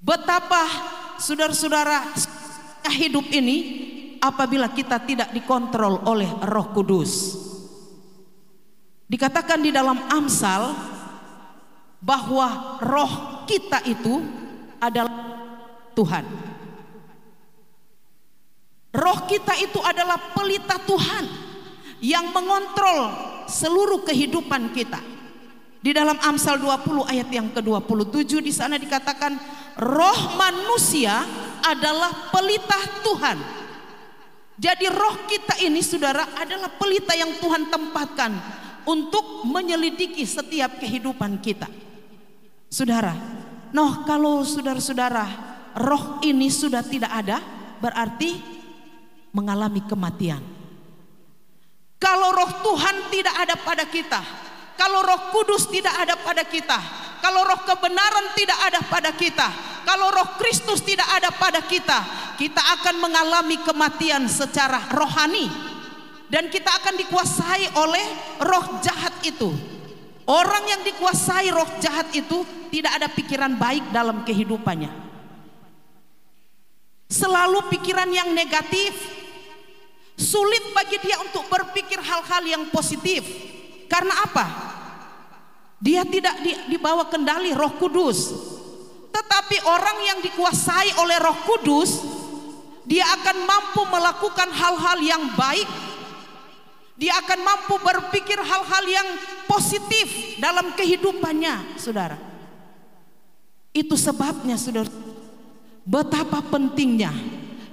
Betapa 0.00 0.64
saudara-saudara 1.20 2.08
hidup 2.88 3.28
ini 3.28 3.56
apabila 4.24 4.72
kita 4.72 5.04
tidak 5.04 5.28
dikontrol 5.36 6.00
oleh 6.08 6.28
Roh 6.48 6.72
Kudus. 6.72 7.12
Dikatakan 9.10 9.60
di 9.60 9.74
dalam 9.74 9.98
Amsal 10.06 10.70
bahwa 12.00 12.78
roh 12.80 13.44
kita 13.44 13.82
itu 13.84 14.22
adalah 14.80 15.12
Tuhan. 15.92 16.24
Roh 18.90 19.18
kita 19.26 19.54
itu 19.58 19.82
adalah 19.82 20.30
pelita 20.32 20.78
Tuhan 20.86 21.24
yang 22.00 22.30
mengontrol 22.30 23.10
seluruh 23.50 24.06
kehidupan 24.06 24.70
kita. 24.72 25.02
Di 25.80 25.96
dalam 25.96 26.20
Amsal 26.20 26.60
20 26.60 27.08
ayat 27.08 27.28
yang 27.32 27.48
ke-27 27.56 28.44
di 28.44 28.52
sana 28.52 28.76
dikatakan 28.76 29.32
roh 29.80 30.36
manusia 30.36 31.24
adalah 31.64 32.28
pelita 32.28 32.78
Tuhan. 33.00 33.38
Jadi 34.60 34.86
roh 34.92 35.24
kita 35.24 35.56
ini 35.64 35.80
saudara 35.80 36.36
adalah 36.36 36.68
pelita 36.76 37.16
yang 37.16 37.32
Tuhan 37.40 37.72
tempatkan 37.72 38.36
untuk 38.84 39.48
menyelidiki 39.48 40.20
setiap 40.28 40.76
kehidupan 40.76 41.40
kita. 41.40 41.64
Saudara, 42.68 43.16
noh 43.72 44.04
kalau 44.04 44.44
saudara-saudara 44.44 45.24
roh 45.80 46.20
ini 46.20 46.52
sudah 46.52 46.84
tidak 46.84 47.08
ada 47.08 47.40
berarti 47.80 48.36
mengalami 49.32 49.80
kematian. 49.88 50.44
Kalau 51.96 52.32
roh 52.32 52.52
Tuhan 52.64 52.96
tidak 53.12 53.34
ada 53.36 53.54
pada 53.60 53.84
kita, 53.88 54.20
kalau 54.80 55.04
roh 55.04 55.28
kudus 55.28 55.68
tidak 55.68 55.92
ada 55.92 56.16
pada 56.16 56.40
kita, 56.40 56.80
kalau 57.20 57.44
roh 57.44 57.60
kebenaran 57.68 58.32
tidak 58.32 58.56
ada 58.64 58.80
pada 58.88 59.12
kita, 59.12 59.48
kalau 59.84 60.08
roh 60.08 60.40
Kristus 60.40 60.80
tidak 60.80 61.04
ada 61.20 61.28
pada 61.28 61.60
kita, 61.60 62.00
kita 62.40 62.62
akan 62.80 62.96
mengalami 62.96 63.60
kematian 63.60 64.24
secara 64.24 64.88
rohani. 64.88 65.68
Dan 66.30 66.46
kita 66.46 66.70
akan 66.80 66.94
dikuasai 66.94 67.74
oleh 67.76 68.06
roh 68.40 68.80
jahat 68.80 69.12
itu. 69.26 69.50
Orang 70.30 70.62
yang 70.64 70.80
dikuasai 70.86 71.50
roh 71.50 71.66
jahat 71.82 72.06
itu 72.14 72.46
tidak 72.70 73.02
ada 73.02 73.10
pikiran 73.10 73.58
baik 73.58 73.90
dalam 73.90 74.22
kehidupannya. 74.22 74.88
Selalu 77.10 77.66
pikiran 77.74 78.06
yang 78.14 78.30
negatif. 78.30 78.94
Sulit 80.14 80.70
bagi 80.70 81.02
dia 81.02 81.18
untuk 81.18 81.50
berpikir 81.50 81.98
hal-hal 81.98 82.46
yang 82.46 82.62
positif. 82.70 83.26
Karena 83.90 84.22
apa? 84.22 84.69
Dia 85.80 86.04
tidak 86.04 86.44
dibawa 86.68 87.08
kendali 87.08 87.56
Roh 87.56 87.72
Kudus. 87.80 88.36
Tetapi 89.10 89.64
orang 89.64 89.98
yang 90.04 90.18
dikuasai 90.20 90.92
oleh 91.00 91.16
Roh 91.16 91.38
Kudus, 91.48 92.04
dia 92.84 93.08
akan 93.16 93.48
mampu 93.48 93.82
melakukan 93.88 94.48
hal-hal 94.52 94.98
yang 95.00 95.24
baik. 95.34 95.66
Dia 97.00 97.16
akan 97.24 97.40
mampu 97.40 97.80
berpikir 97.80 98.36
hal-hal 98.36 98.84
yang 98.84 99.08
positif 99.48 100.36
dalam 100.36 100.76
kehidupannya, 100.76 101.80
Saudara. 101.80 102.20
Itu 103.72 103.96
sebabnya, 103.96 104.60
Saudara, 104.60 104.92
betapa 105.80 106.44
pentingnya 106.44 107.08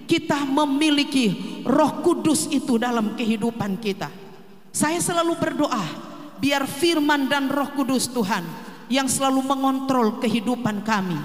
kita 0.08 0.48
memiliki 0.48 1.60
Roh 1.68 2.00
Kudus 2.00 2.48
itu 2.48 2.80
dalam 2.80 3.20
kehidupan 3.20 3.84
kita. 3.84 4.08
Saya 4.72 5.04
selalu 5.04 5.36
berdoa 5.36 6.07
biar 6.38 6.66
firman 6.66 7.30
dan 7.30 7.50
Roh 7.50 7.74
Kudus 7.74 8.10
Tuhan 8.10 8.46
yang 8.88 9.10
selalu 9.12 9.44
mengontrol 9.44 10.22
kehidupan 10.24 10.86
kami 10.86 11.18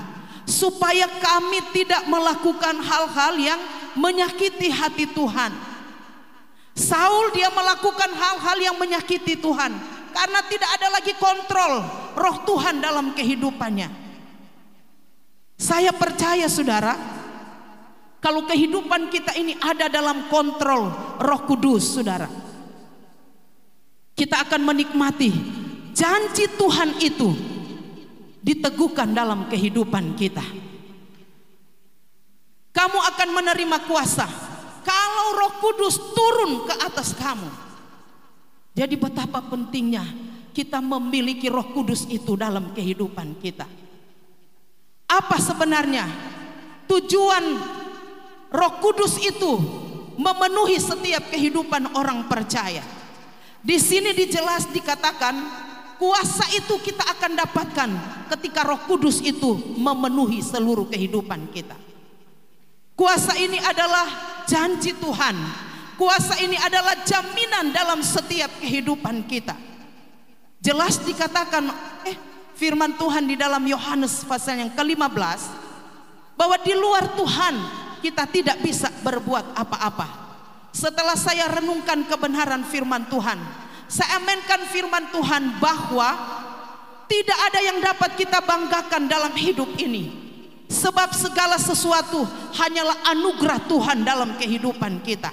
supaya 0.48 1.07
kami 1.07 1.62
tidak 1.70 2.05
melakukan 2.11 2.83
hal-hal 2.83 3.35
yang 3.38 3.61
menyakiti 3.94 4.68
hati 4.72 5.07
Tuhan. 5.11 5.53
Saul 6.72 7.31
dia 7.37 7.53
melakukan 7.53 8.11
hal-hal 8.11 8.59
yang 8.59 8.77
menyakiti 8.81 9.37
Tuhan 9.38 9.70
karena 10.12 10.40
tidak 10.48 10.70
ada 10.81 10.88
lagi 10.88 11.12
kontrol 11.20 11.85
roh 12.16 12.37
Tuhan 12.48 12.81
dalam 12.81 13.12
kehidupannya. 13.12 14.03
Saya 15.62 15.94
percaya 15.94 16.51
Saudara, 16.51 16.98
kalau 18.22 18.46
kehidupan 18.46 19.11
kita 19.11 19.35
ini 19.35 19.59
ada 19.59 19.90
dalam 19.90 20.31
kontrol 20.31 20.90
Roh 21.18 21.42
Kudus, 21.42 21.98
Saudara. 21.98 22.27
Kita 24.12 24.44
akan 24.44 24.61
menikmati 24.68 25.33
janji 25.96 26.48
Tuhan 26.57 27.01
itu 27.01 27.33
diteguhkan 28.42 29.14
dalam 29.14 29.46
kehidupan 29.48 30.18
kita. 30.18 30.44
Kamu 32.72 32.98
akan 32.98 33.29
menerima 33.37 33.79
kuasa 33.85 34.27
kalau 34.83 35.27
Roh 35.38 35.55
Kudus 35.62 35.96
turun 36.16 36.66
ke 36.66 36.75
atas 36.83 37.14
kamu. 37.14 37.48
Jadi 38.72 38.96
betapa 38.96 39.44
pentingnya 39.44 40.03
kita 40.57 40.81
memiliki 40.81 41.53
Roh 41.53 41.72
Kudus 41.72 42.09
itu 42.09 42.35
dalam 42.35 42.72
kehidupan 42.72 43.38
kita. 43.40 43.68
Apa 45.09 45.37
sebenarnya 45.37 46.09
tujuan 46.88 47.44
Roh 48.48 48.75
Kudus 48.81 49.20
itu 49.20 49.61
memenuhi 50.16 50.81
setiap 50.81 51.29
kehidupan 51.29 51.92
orang 51.92 52.25
percaya? 52.29 53.01
Di 53.62 53.79
sini 53.79 54.11
dijelas 54.11 54.66
dikatakan 54.75 55.38
kuasa 56.03 56.51
itu 56.51 56.83
kita 56.83 57.07
akan 57.14 57.33
dapatkan 57.38 57.90
ketika 58.35 58.66
Roh 58.66 58.83
Kudus 58.90 59.22
itu 59.22 59.55
memenuhi 59.79 60.42
seluruh 60.42 60.90
kehidupan 60.90 61.46
kita. 61.55 61.79
Kuasa 62.98 63.38
ini 63.38 63.62
adalah 63.62 64.07
janji 64.51 64.90
Tuhan. 64.98 65.38
Kuasa 65.94 66.42
ini 66.42 66.59
adalah 66.59 67.07
jaminan 67.07 67.70
dalam 67.70 68.03
setiap 68.03 68.51
kehidupan 68.59 69.22
kita. 69.31 69.55
Jelas 70.59 70.98
dikatakan 70.98 71.70
eh 72.03 72.18
firman 72.59 72.98
Tuhan 72.98 73.31
di 73.31 73.38
dalam 73.38 73.62
Yohanes 73.62 74.27
pasal 74.27 74.59
yang 74.59 74.75
ke-15 74.75 75.40
bahwa 76.35 76.57
di 76.59 76.75
luar 76.75 77.14
Tuhan 77.14 77.55
kita 78.03 78.27
tidak 78.27 78.59
bisa 78.59 78.90
berbuat 79.07 79.55
apa-apa. 79.55 80.32
Setelah 80.72 81.14
saya 81.20 81.52
renungkan 81.52 82.08
kebenaran 82.08 82.64
firman 82.64 83.04
Tuhan, 83.12 83.37
saya 83.92 84.16
amankan 84.16 84.64
firman 84.72 85.12
Tuhan 85.12 85.61
bahwa 85.61 86.16
tidak 87.12 87.38
ada 87.52 87.61
yang 87.61 87.78
dapat 87.85 88.16
kita 88.16 88.40
banggakan 88.40 89.04
dalam 89.04 89.37
hidup 89.37 89.68
ini. 89.76 90.24
Sebab 90.72 91.12
segala 91.12 91.61
sesuatu 91.61 92.24
hanyalah 92.56 93.04
anugerah 93.12 93.61
Tuhan 93.68 94.00
dalam 94.00 94.40
kehidupan 94.40 95.04
kita. 95.04 95.28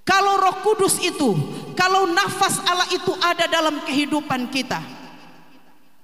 Kalau 0.00 0.40
Roh 0.40 0.64
Kudus 0.64 0.96
itu, 1.04 1.36
kalau 1.76 2.08
nafas 2.08 2.56
Allah 2.64 2.88
itu 2.88 3.12
ada 3.20 3.44
dalam 3.44 3.84
kehidupan 3.84 4.48
kita, 4.48 4.80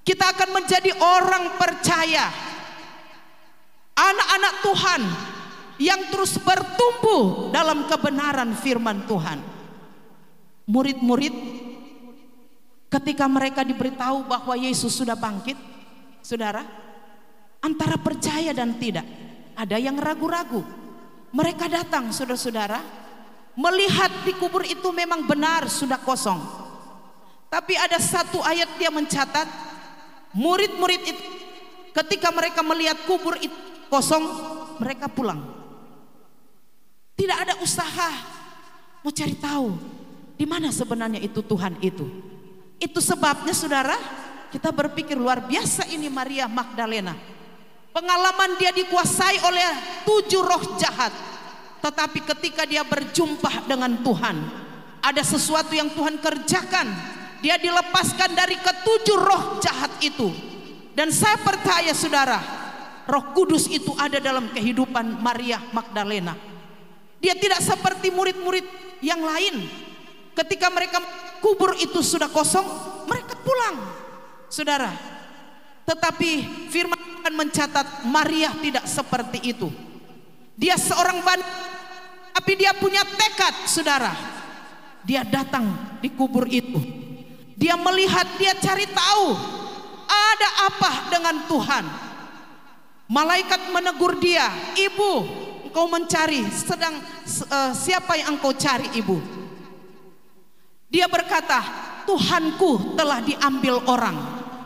kita 0.05 0.37
akan 0.37 0.61
menjadi 0.61 0.93
orang 1.01 1.57
percaya, 1.57 2.29
anak-anak 3.97 4.53
Tuhan 4.61 5.01
yang 5.81 6.09
terus 6.13 6.37
bertumbuh 6.37 7.49
dalam 7.49 7.89
kebenaran 7.89 8.53
firman 8.57 9.05
Tuhan. 9.09 9.39
Murid-murid 10.69 11.35
ketika 12.93 13.25
mereka 13.25 13.65
diberitahu 13.65 14.29
bahwa 14.29 14.53
Yesus 14.53 14.93
sudah 14.93 15.17
bangkit, 15.17 15.57
saudara, 16.21 16.61
antara 17.59 17.97
percaya 17.97 18.53
dan 18.53 18.77
tidak, 18.77 19.05
ada 19.57 19.77
yang 19.81 19.97
ragu-ragu. 19.97 20.61
Mereka 21.33 21.65
datang, 21.65 22.13
saudara-saudara, 22.13 22.77
melihat 23.57 24.13
di 24.21 24.37
kubur 24.37 24.61
itu 24.61 24.93
memang 24.93 25.25
benar 25.25 25.65
sudah 25.65 25.97
kosong. 25.97 26.37
Tapi 27.49 27.73
ada 27.77 27.97
satu 27.97 28.41
ayat 28.45 28.77
dia 28.77 28.93
mencatat, 28.93 29.45
murid-murid 30.37 31.01
itu 31.05 31.23
ketika 31.93 32.33
mereka 32.33 32.61
melihat 32.65 32.97
kubur 33.05 33.37
itu 33.37 33.53
kosong, 33.89 34.21
mereka 34.81 35.05
pulang. 35.09 35.62
Tidak 37.23 37.39
ada 37.39 37.55
usaha 37.63 38.11
mau 38.99 39.07
cari 39.07 39.31
tahu 39.39 39.71
di 40.35 40.43
mana 40.43 40.75
sebenarnya 40.75 41.23
itu 41.23 41.39
Tuhan 41.39 41.79
itu. 41.79 42.03
Itu 42.75 42.99
sebabnya 42.99 43.55
saudara 43.55 43.95
kita 44.51 44.75
berpikir 44.75 45.15
luar 45.15 45.39
biasa 45.39 45.87
ini 45.87 46.11
Maria 46.11 46.51
Magdalena. 46.51 47.15
Pengalaman 47.95 48.59
dia 48.59 48.75
dikuasai 48.75 49.39
oleh 49.39 49.63
tujuh 50.03 50.43
roh 50.43 50.75
jahat. 50.75 51.15
Tetapi 51.79 52.27
ketika 52.35 52.67
dia 52.67 52.83
berjumpa 52.83 53.71
dengan 53.71 54.03
Tuhan, 54.03 54.35
ada 54.99 55.23
sesuatu 55.23 55.71
yang 55.71 55.95
Tuhan 55.95 56.19
kerjakan. 56.19 56.91
Dia 57.39 57.55
dilepaskan 57.55 58.35
dari 58.35 58.59
ketujuh 58.59 59.15
roh 59.15 59.63
jahat 59.63 59.95
itu. 60.03 60.27
Dan 60.91 61.07
saya 61.15 61.39
percaya 61.39 61.95
saudara, 61.95 62.43
roh 63.07 63.31
kudus 63.31 63.71
itu 63.71 63.95
ada 63.95 64.19
dalam 64.19 64.51
kehidupan 64.51 65.23
Maria 65.23 65.63
Magdalena. 65.71 66.51
Dia 67.23 67.39
tidak 67.39 67.63
seperti 67.63 68.11
murid-murid 68.11 68.67
yang 68.99 69.23
lain. 69.23 69.63
Ketika 70.35 70.67
mereka 70.67 70.99
kubur 71.39 71.71
itu 71.79 72.03
sudah 72.03 72.27
kosong, 72.27 72.67
mereka 73.07 73.39
pulang. 73.39 73.79
Saudara, 74.51 74.91
tetapi 75.87 76.67
firman 76.67 76.99
Tuhan 77.23 77.33
mencatat 77.39 77.87
Maria 78.03 78.51
tidak 78.59 78.83
seperti 78.83 79.39
itu. 79.55 79.71
Dia 80.59 80.75
seorang 80.75 81.23
wanita 81.23 81.73
tapi 82.33 82.57
dia 82.57 82.73
punya 82.73 83.05
tekad, 83.05 83.69
saudara. 83.69 84.11
Dia 85.05 85.21
datang 85.21 85.95
di 86.01 86.09
kubur 86.11 86.49
itu. 86.49 86.81
Dia 87.53 87.77
melihat, 87.77 88.25
dia 88.41 88.57
cari 88.57 88.89
tahu 88.89 89.27
ada 90.09 90.49
apa 90.67 90.91
dengan 91.13 91.35
Tuhan. 91.45 91.85
Malaikat 93.07 93.69
menegur 93.69 94.17
dia, 94.17 94.49
"Ibu, 94.73 95.11
engkau 95.73 95.89
mencari 95.89 96.45
sedang 96.53 97.01
uh, 97.49 97.73
siapa 97.73 98.13
yang 98.13 98.37
engkau 98.37 98.53
cari, 98.53 98.93
Ibu?" 98.93 99.17
Dia 100.93 101.09
berkata, 101.09 101.65
"Tuhanku 102.05 102.93
telah 102.93 103.25
diambil 103.25 103.81
orang 103.89 104.13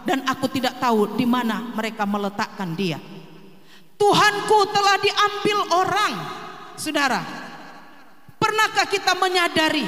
dan 0.04 0.28
aku 0.28 0.52
tidak 0.52 0.84
tahu 0.84 1.16
di 1.16 1.24
mana 1.24 1.72
mereka 1.72 2.04
meletakkan 2.04 2.76
dia." 2.76 3.00
Tuhanku 3.96 4.60
telah 4.76 5.00
diambil 5.00 5.60
orang. 5.80 6.14
Saudara, 6.76 7.24
pernahkah 8.36 8.86
kita 8.92 9.16
menyadari 9.16 9.88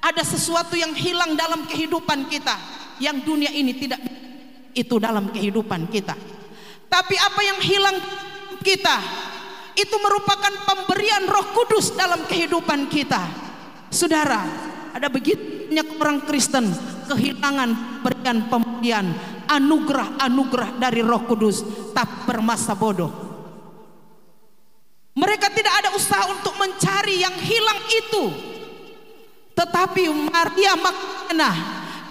ada 0.00 0.24
sesuatu 0.24 0.74
yang 0.74 0.96
hilang 0.96 1.36
dalam 1.36 1.68
kehidupan 1.68 2.26
kita 2.26 2.56
yang 2.98 3.20
dunia 3.20 3.52
ini 3.52 3.76
tidak 3.76 4.00
itu 4.72 4.96
dalam 4.96 5.28
kehidupan 5.28 5.92
kita. 5.92 6.16
Tapi 6.88 7.14
apa 7.20 7.40
yang 7.44 7.58
hilang 7.60 7.96
kita 8.64 8.96
itu 9.76 9.96
merupakan 10.00 10.52
pemberian 10.64 11.28
Roh 11.28 11.52
Kudus 11.52 11.92
dalam 11.92 12.24
kehidupan 12.24 12.88
kita. 12.88 13.28
Saudara, 13.92 14.42
ada 14.96 15.06
begitu 15.12 15.56
banyak 15.66 15.98
orang 15.98 16.18
Kristen 16.22 16.70
kehilangan 17.10 18.00
berikan 18.06 18.46
pemberian 18.46 19.12
anugerah-anugerah 19.50 20.78
dari 20.78 21.02
Roh 21.02 21.26
Kudus 21.26 21.90
tak 21.90 22.24
bermasa 22.24 22.72
bodoh. 22.78 23.12
Mereka 25.16 25.48
tidak 25.52 25.74
ada 25.84 25.90
usaha 25.96 26.28
untuk 26.30 26.54
mencari 26.60 27.18
yang 27.18 27.34
hilang 27.34 27.80
itu. 27.88 28.24
Tetapi 29.56 30.12
Maria 30.12 30.76
Magdalena 30.76 31.50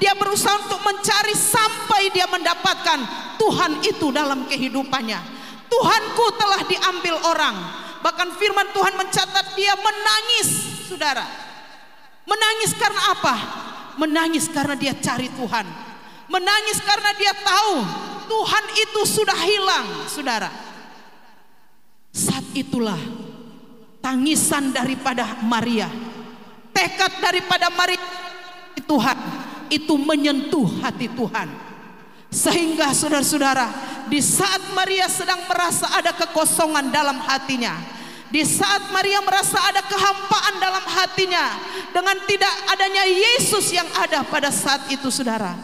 dia 0.01 0.11
berusaha 0.17 0.57
untuk 0.59 0.81
mencari 0.83 1.31
sampai 1.37 2.11
dia 2.11 2.27
mendapatkan 2.27 2.99
Tuhan 3.39 3.71
itu 3.87 4.11
dalam 4.11 4.49
kehidupannya. 4.49 5.34
Tuhanku 5.67 6.25
telah 6.37 6.61
diambil 6.67 7.15
orang. 7.25 7.55
Bahkan 8.01 8.37
firman 8.37 8.69
Tuhan 8.69 8.93
mencatat 8.95 9.57
dia 9.57 9.73
menangis, 9.73 10.49
Saudara. 10.85 11.25
Menangis 12.25 12.73
karena 12.77 13.01
apa? 13.13 13.35
Menangis 13.95 14.49
karena 14.49 14.75
dia 14.75 14.91
cari 14.97 15.29
Tuhan 15.31 15.85
Menangis 16.25 16.81
karena 16.81 17.13
dia 17.13 17.33
tahu 17.37 17.85
Tuhan 18.25 18.65
itu 18.81 19.01
sudah 19.05 19.37
hilang, 19.45 20.09
saudara. 20.09 20.49
Saat 22.09 22.49
itulah 22.57 22.97
tangisan 24.01 24.73
daripada 24.73 25.37
Maria, 25.45 25.85
tekad 26.73 27.21
daripada 27.21 27.69
Maria 27.69 28.01
Tuhan 28.81 29.17
itu 29.69 29.93
menyentuh 30.01 30.65
hati 30.81 31.05
Tuhan. 31.13 31.74
Sehingga 32.35 32.91
saudara-saudara, 32.91 33.71
di 34.11 34.19
saat 34.19 34.59
Maria 34.75 35.07
sedang 35.07 35.47
merasa 35.47 35.87
ada 35.95 36.11
kekosongan 36.11 36.91
dalam 36.91 37.15
hatinya, 37.23 37.79
di 38.27 38.43
saat 38.43 38.91
Maria 38.91 39.23
merasa 39.23 39.55
ada 39.55 39.79
kehampaan 39.87 40.59
dalam 40.59 40.83
hatinya, 40.83 41.55
dengan 41.95 42.19
tidak 42.27 42.51
adanya 42.75 43.07
Yesus 43.07 43.71
yang 43.71 43.87
ada 43.95 44.27
pada 44.27 44.51
saat 44.51 44.83
itu, 44.91 45.07
saudara, 45.07 45.55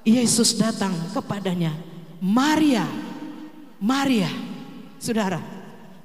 Yesus 0.00 0.56
datang 0.56 0.96
kepadanya. 1.12 1.76
Maria, 2.16 2.88
Maria, 3.76 4.32
saudara. 4.96 5.44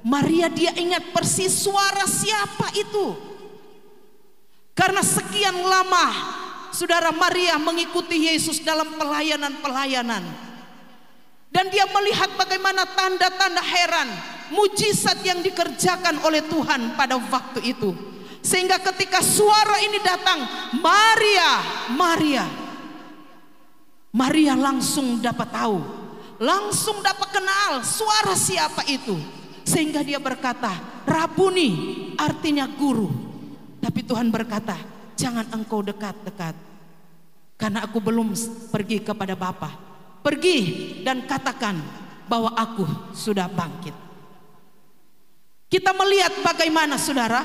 Maria 0.04 0.52
dia 0.52 0.76
ingat 0.76 1.16
persis 1.16 1.56
suara 1.56 2.04
siapa 2.04 2.68
itu. 2.76 3.16
Karena 4.76 5.00
sekian 5.00 5.56
lama 5.56 6.08
saudara 6.76 7.16
Maria 7.16 7.56
mengikuti 7.56 8.28
Yesus 8.28 8.60
dalam 8.60 9.00
pelayanan-pelayanan. 9.00 10.24
Dan 11.48 11.72
dia 11.72 11.88
melihat 11.88 12.36
bagaimana 12.36 12.84
tanda-tanda 12.84 13.64
heran, 13.64 14.12
mujizat 14.52 15.24
yang 15.24 15.40
dikerjakan 15.40 16.20
oleh 16.28 16.44
Tuhan 16.52 17.00
pada 17.00 17.16
waktu 17.16 17.64
itu. 17.64 17.96
Sehingga 18.44 18.76
ketika 18.78 19.24
suara 19.24 19.80
ini 19.80 20.04
datang, 20.04 20.44
Maria, 20.84 21.52
Maria, 21.96 22.46
Maria 24.12 24.54
langsung 24.60 25.24
dapat 25.24 25.48
tahu, 25.48 25.80
langsung 26.44 27.00
dapat 27.00 27.40
kenal 27.40 27.88
suara 27.88 28.36
siapa 28.36 28.84
itu. 28.92 29.16
Sehingga 29.66 30.04
dia 30.04 30.20
berkata, 30.20 30.76
Rabuni 31.08 31.72
artinya 32.20 32.68
guru. 32.68 33.10
Tapi 33.82 34.06
Tuhan 34.06 34.30
berkata, 34.30 34.95
jangan 35.16 35.48
engkau 35.52 35.82
dekat-dekat. 35.82 36.56
Karena 37.56 37.88
aku 37.88 38.04
belum 38.04 38.36
pergi 38.72 39.00
kepada 39.00 39.34
Bapa. 39.34 39.72
Pergi 40.20 40.60
dan 41.08 41.24
katakan 41.24 41.80
bahwa 42.28 42.52
aku 42.54 43.16
sudah 43.16 43.48
bangkit. 43.48 43.96
Kita 45.72 45.96
melihat 45.96 46.36
bagaimana 46.44 47.00
saudara, 47.00 47.42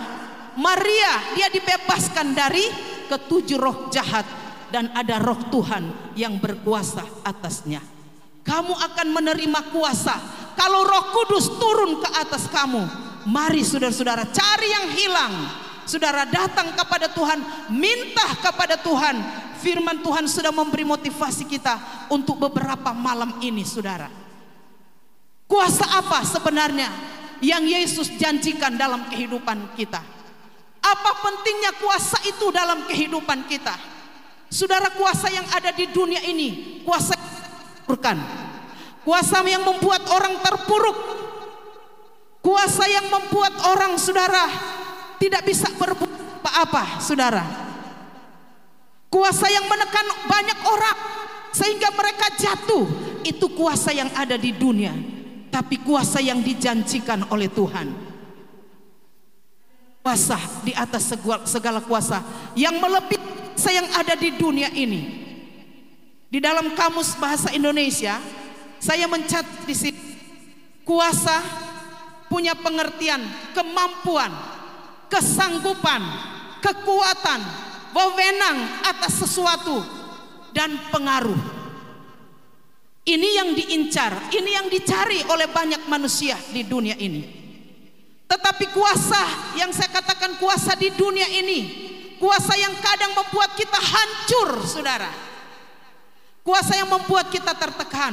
Maria 0.58 1.34
dia 1.38 1.48
dibebaskan 1.48 2.34
dari 2.34 2.64
ketujuh 3.06 3.58
roh 3.58 3.78
jahat 3.90 4.26
dan 4.70 4.90
ada 4.94 5.18
roh 5.22 5.38
Tuhan 5.50 6.14
yang 6.18 6.38
berkuasa 6.38 7.02
atasnya. 7.22 7.82
Kamu 8.40 8.72
akan 8.72 9.08
menerima 9.14 9.60
kuasa 9.70 10.16
kalau 10.56 10.84
Roh 10.84 11.06
Kudus 11.12 11.46
turun 11.60 12.00
ke 12.00 12.08
atas 12.16 12.48
kamu. 12.48 12.82
Mari 13.28 13.60
saudara-saudara 13.60 14.28
cari 14.32 14.68
yang 14.72 14.86
hilang. 14.96 15.34
Saudara 15.90 16.22
datang 16.22 16.70
kepada 16.78 17.10
Tuhan, 17.10 17.42
minta 17.74 18.30
kepada 18.38 18.78
Tuhan. 18.78 19.18
Firman 19.58 20.06
Tuhan 20.06 20.30
sudah 20.30 20.54
memberi 20.54 20.86
motivasi 20.86 21.50
kita 21.50 22.06
untuk 22.14 22.38
beberapa 22.38 22.94
malam 22.94 23.42
ini, 23.42 23.66
saudara. 23.66 24.06
Kuasa 25.50 25.98
apa 25.98 26.22
sebenarnya 26.22 26.86
yang 27.42 27.66
Yesus 27.66 28.06
janjikan 28.14 28.78
dalam 28.78 29.10
kehidupan 29.10 29.74
kita? 29.74 29.98
Apa 30.78 31.10
pentingnya 31.26 31.74
kuasa 31.82 32.22
itu 32.22 32.54
dalam 32.54 32.86
kehidupan 32.86 33.50
kita? 33.50 33.74
Saudara 34.46 34.94
kuasa 34.94 35.26
yang 35.26 35.44
ada 35.50 35.74
di 35.74 35.90
dunia 35.90 36.22
ini, 36.22 36.80
kuasa 36.86 37.18
Kuasa 39.02 39.42
yang 39.42 39.66
membuat 39.66 40.06
orang 40.06 40.38
terpuruk. 40.38 40.98
Kuasa 42.38 42.86
yang 42.86 43.10
membuat 43.10 43.58
orang 43.66 43.98
saudara 43.98 44.46
tidak 45.20 45.44
bisa 45.44 45.68
berbuat 45.76 46.40
apa-apa, 46.40 46.98
saudara. 47.04 47.44
Kuasa 49.12 49.46
yang 49.52 49.68
menekan 49.68 50.06
banyak 50.24 50.58
orang 50.64 50.98
sehingga 51.52 51.92
mereka 51.92 52.32
jatuh. 52.40 52.88
Itu 53.20 53.52
kuasa 53.52 53.92
yang 53.92 54.08
ada 54.16 54.40
di 54.40 54.48
dunia, 54.56 54.96
tapi 55.52 55.76
kuasa 55.84 56.24
yang 56.24 56.40
dijanjikan 56.40 57.28
oleh 57.28 57.52
Tuhan. 57.52 57.92
Kuasa 60.00 60.40
di 60.64 60.72
atas 60.72 61.12
segala 61.44 61.84
kuasa 61.84 62.24
yang 62.56 62.80
melebihi 62.80 63.28
yang 63.68 63.88
ada 63.92 64.16
di 64.16 64.32
dunia 64.40 64.72
ini. 64.72 65.20
Di 66.30 66.40
dalam 66.40 66.72
kamus 66.72 67.18
bahasa 67.20 67.52
Indonesia, 67.52 68.16
saya 68.80 69.04
mencatat 69.04 69.68
di 69.68 69.74
sini 69.76 70.00
kuasa 70.86 71.42
punya 72.30 72.54
pengertian 72.54 73.20
kemampuan, 73.52 74.30
kesanggupan, 75.10 76.02
kekuatan, 76.62 77.40
wewenang 77.92 78.58
atas 78.86 79.20
sesuatu 79.20 79.82
dan 80.54 80.72
pengaruh. 80.94 81.58
Ini 83.04 83.28
yang 83.42 83.50
diincar, 83.52 84.30
ini 84.30 84.50
yang 84.54 84.70
dicari 84.70 85.26
oleh 85.26 85.50
banyak 85.50 85.90
manusia 85.90 86.38
di 86.54 86.62
dunia 86.62 86.94
ini. 86.94 87.26
Tetapi 88.30 88.70
kuasa 88.70 89.54
yang 89.58 89.74
saya 89.74 89.90
katakan 89.90 90.38
kuasa 90.38 90.78
di 90.78 90.94
dunia 90.94 91.26
ini 91.26 91.90
Kuasa 92.20 92.52
yang 92.52 92.76
kadang 92.84 93.16
membuat 93.16 93.56
kita 93.56 93.80
hancur, 93.80 94.60
saudara. 94.68 95.08
Kuasa 96.44 96.76
yang 96.76 96.92
membuat 96.92 97.32
kita 97.32 97.56
tertekan. 97.56 98.12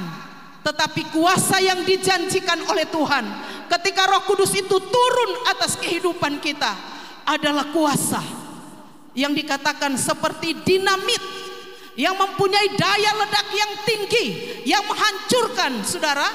Tetapi 0.68 1.15
kuasa 1.15 1.63
yang 1.63 1.88
dijanjikan 1.88 2.68
oleh 2.68 2.84
Tuhan 2.91 3.24
ketika 3.72 4.03
Roh 4.11 4.28
Kudus 4.28 4.51
itu 4.51 4.76
turun 4.76 5.32
atas 5.47 5.80
kehidupan 5.80 6.43
kita 6.43 6.76
adalah 7.24 7.72
kuasa 7.72 8.20
yang 9.15 9.32
dikatakan 9.32 9.95
seperti 9.95 10.59
dinamit 10.68 11.24
yang 11.95 12.20
mempunyai 12.20 12.68
daya 12.76 13.11
ledak 13.15 13.47
yang 13.55 13.72
tinggi 13.88 14.26
yang 14.68 14.84
menghancurkan 14.84 15.88
saudara. 15.88 16.28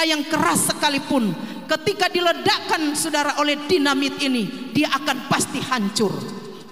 Yang 0.00 0.32
keras 0.32 0.72
sekalipun 0.72 1.28
ketika 1.68 2.08
diledakkan 2.08 2.96
saudara 2.96 3.36
oleh 3.36 3.68
dinamit 3.68 4.16
ini 4.24 4.72
dia 4.72 4.88
akan 4.96 5.28
pasti 5.28 5.60
hancur. 5.60 6.08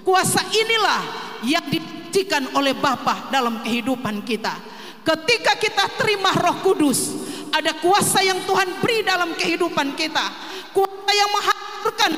Kuasa 0.01 0.49
inilah 0.49 1.03
yang 1.45 1.69
dibuktikan 1.69 2.49
oleh 2.57 2.73
Bapa 2.73 3.29
dalam 3.29 3.61
kehidupan 3.61 4.25
kita 4.25 4.78
ketika 5.09 5.57
kita 5.57 5.85
terima 5.97 6.37
Roh 6.37 6.61
Kudus 6.61 7.17
ada 7.49 7.73
kuasa 7.81 8.21
yang 8.21 8.45
Tuhan 8.45 8.85
beri 8.85 9.01
dalam 9.01 9.33
kehidupan 9.33 9.97
kita. 9.97 10.29
Kuasa 10.77 11.11
yang 11.17 11.31
menghancurkan. 11.33 12.13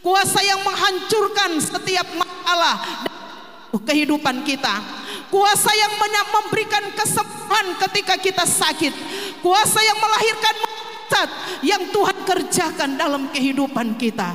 Kuasa 0.00 0.40
yang 0.40 0.60
menghancurkan 0.64 1.50
setiap 1.60 2.08
masalah 2.16 3.04
kehidupan 3.84 4.42
kita. 4.48 4.80
Kuasa 5.28 5.70
yang 5.76 5.92
memberikan 6.40 6.88
kesembuhan 6.96 7.76
ketika 7.86 8.16
kita 8.16 8.48
sakit. 8.48 8.90
Kuasa 9.44 9.78
yang 9.84 10.00
melahirkan 10.00 10.54
mujizat 10.56 11.30
yang 11.60 11.82
Tuhan 11.92 12.16
kerjakan 12.24 12.90
dalam 12.96 13.28
kehidupan 13.28 13.94
kita. 14.00 14.34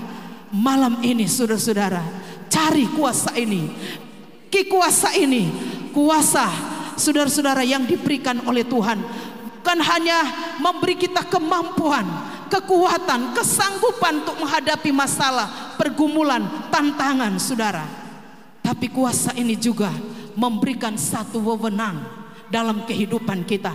Malam 0.54 1.02
ini 1.02 1.26
saudara-saudara 1.26 2.06
cari 2.48 2.86
kuasa 2.94 3.34
ini. 3.36 3.68
Ki 4.48 4.70
kuasa 4.72 5.12
ini 5.18 5.52
kuasa 5.92 6.75
saudara-saudara 6.96 7.62
yang 7.64 7.84
diberikan 7.84 8.44
oleh 8.48 8.64
Tuhan 8.68 9.00
bukan 9.66 9.82
hanya 9.82 10.22
memberi 10.62 10.94
kita 10.94 11.26
kemampuan 11.26 12.06
kekuatan, 12.54 13.34
kesanggupan 13.34 14.22
untuk 14.22 14.38
menghadapi 14.46 14.94
masalah, 14.94 15.74
pergumulan, 15.74 16.70
tantangan, 16.70 17.34
saudara. 17.42 17.82
Tapi 18.62 18.94
kuasa 18.94 19.34
ini 19.34 19.58
juga 19.58 19.90
memberikan 20.38 20.94
satu 20.94 21.42
wewenang 21.42 21.98
dalam 22.54 22.86
kehidupan 22.86 23.42
kita. 23.42 23.74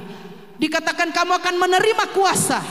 Dikatakan 0.62 1.10
kamu 1.10 1.42
akan 1.42 1.54
menerima 1.58 2.04
kuasa 2.14 2.62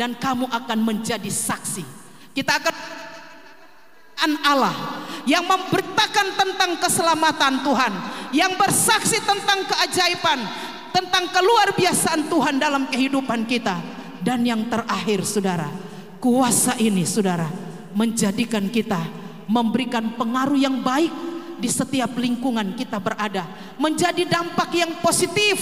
dan 0.00 0.16
kamu 0.16 0.48
akan 0.48 0.78
menjadi 0.80 1.28
saksi. 1.28 1.84
Kita 2.32 2.64
akan 2.64 2.74
an 4.20 4.38
Allah 4.44 4.76
yang 5.24 5.44
memberitakan 5.48 6.36
tentang 6.36 6.70
keselamatan 6.78 7.64
Tuhan, 7.64 7.92
yang 8.36 8.52
bersaksi 8.60 9.18
tentang 9.24 9.64
keajaiban, 9.64 10.38
tentang 10.92 11.32
keluar 11.32 11.72
biasaan 11.72 12.28
Tuhan 12.28 12.60
dalam 12.60 12.86
kehidupan 12.92 13.48
kita. 13.48 13.80
Dan 14.24 14.44
yang 14.44 14.68
terakhir 14.72 15.20
saudara, 15.24 15.68
kuasa 16.20 16.76
ini 16.80 17.04
saudara 17.04 17.48
menjadikan 17.92 18.68
kita 18.72 19.24
memberikan 19.48 20.16
pengaruh 20.16 20.56
yang 20.56 20.80
baik 20.80 21.12
di 21.60 21.68
setiap 21.70 22.16
lingkungan 22.18 22.74
kita 22.76 22.98
berada, 22.98 23.46
menjadi 23.78 24.26
dampak 24.26 24.68
yang 24.74 24.92
positif. 25.00 25.56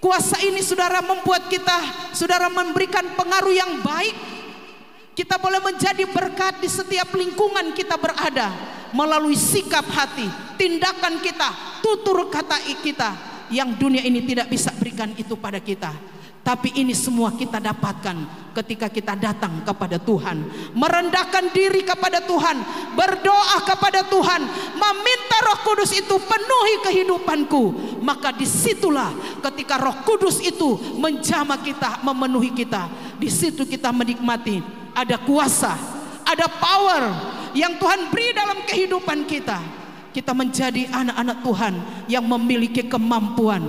Kuasa 0.00 0.40
ini 0.40 0.64
saudara 0.64 1.04
membuat 1.04 1.52
kita 1.52 2.10
saudara 2.16 2.48
memberikan 2.48 3.04
pengaruh 3.16 3.52
yang 3.52 3.84
baik. 3.84 4.39
Kita 5.10 5.36
boleh 5.36 5.60
menjadi 5.60 6.06
berkat 6.06 6.62
di 6.62 6.68
setiap 6.70 7.12
lingkungan 7.12 7.74
kita 7.74 7.98
berada 7.98 8.48
melalui 8.94 9.34
sikap 9.38 9.86
hati, 9.90 10.26
tindakan 10.58 11.18
kita, 11.22 11.80
tutur 11.82 12.30
kata 12.30 12.62
kita 12.82 13.10
yang 13.50 13.74
dunia 13.74 14.02
ini 14.06 14.22
tidak 14.22 14.46
bisa 14.50 14.70
berikan 14.78 15.10
itu 15.18 15.34
pada 15.34 15.58
kita. 15.58 15.90
Tapi 16.40 16.72
ini 16.72 16.96
semua 16.96 17.36
kita 17.36 17.60
dapatkan 17.60 18.16
ketika 18.56 18.88
kita 18.88 19.12
datang 19.12 19.60
kepada 19.60 20.00
Tuhan, 20.00 20.40
merendahkan 20.72 21.52
diri 21.52 21.84
kepada 21.84 22.24
Tuhan, 22.24 22.56
berdoa 22.96 23.58
kepada 23.68 24.00
Tuhan, 24.08 24.40
meminta 24.72 25.36
Roh 25.46 25.60
Kudus 25.68 25.92
itu 25.92 26.16
penuhi 26.16 26.74
kehidupanku. 26.80 27.64
Maka 28.00 28.32
di 28.32 28.48
situlah 28.48 29.12
ketika 29.44 29.76
Roh 29.76 30.00
Kudus 30.02 30.40
itu 30.40 30.80
menjama 30.96 31.60
kita, 31.60 32.00
memenuhi 32.00 32.56
kita, 32.56 32.88
di 33.20 33.28
situ 33.28 33.68
kita 33.68 33.92
menikmati 33.92 34.64
ada 34.96 35.20
kuasa, 35.20 35.76
ada 36.24 36.48
power 36.48 37.02
yang 37.52 37.76
Tuhan 37.76 38.08
beri 38.08 38.32
dalam 38.32 38.58
kehidupan 38.64 39.28
kita. 39.28 39.60
Kita 40.10 40.34
menjadi 40.34 40.90
anak-anak 40.90 41.38
Tuhan 41.46 41.74
yang 42.10 42.26
memiliki 42.26 42.82
kemampuan, 42.82 43.62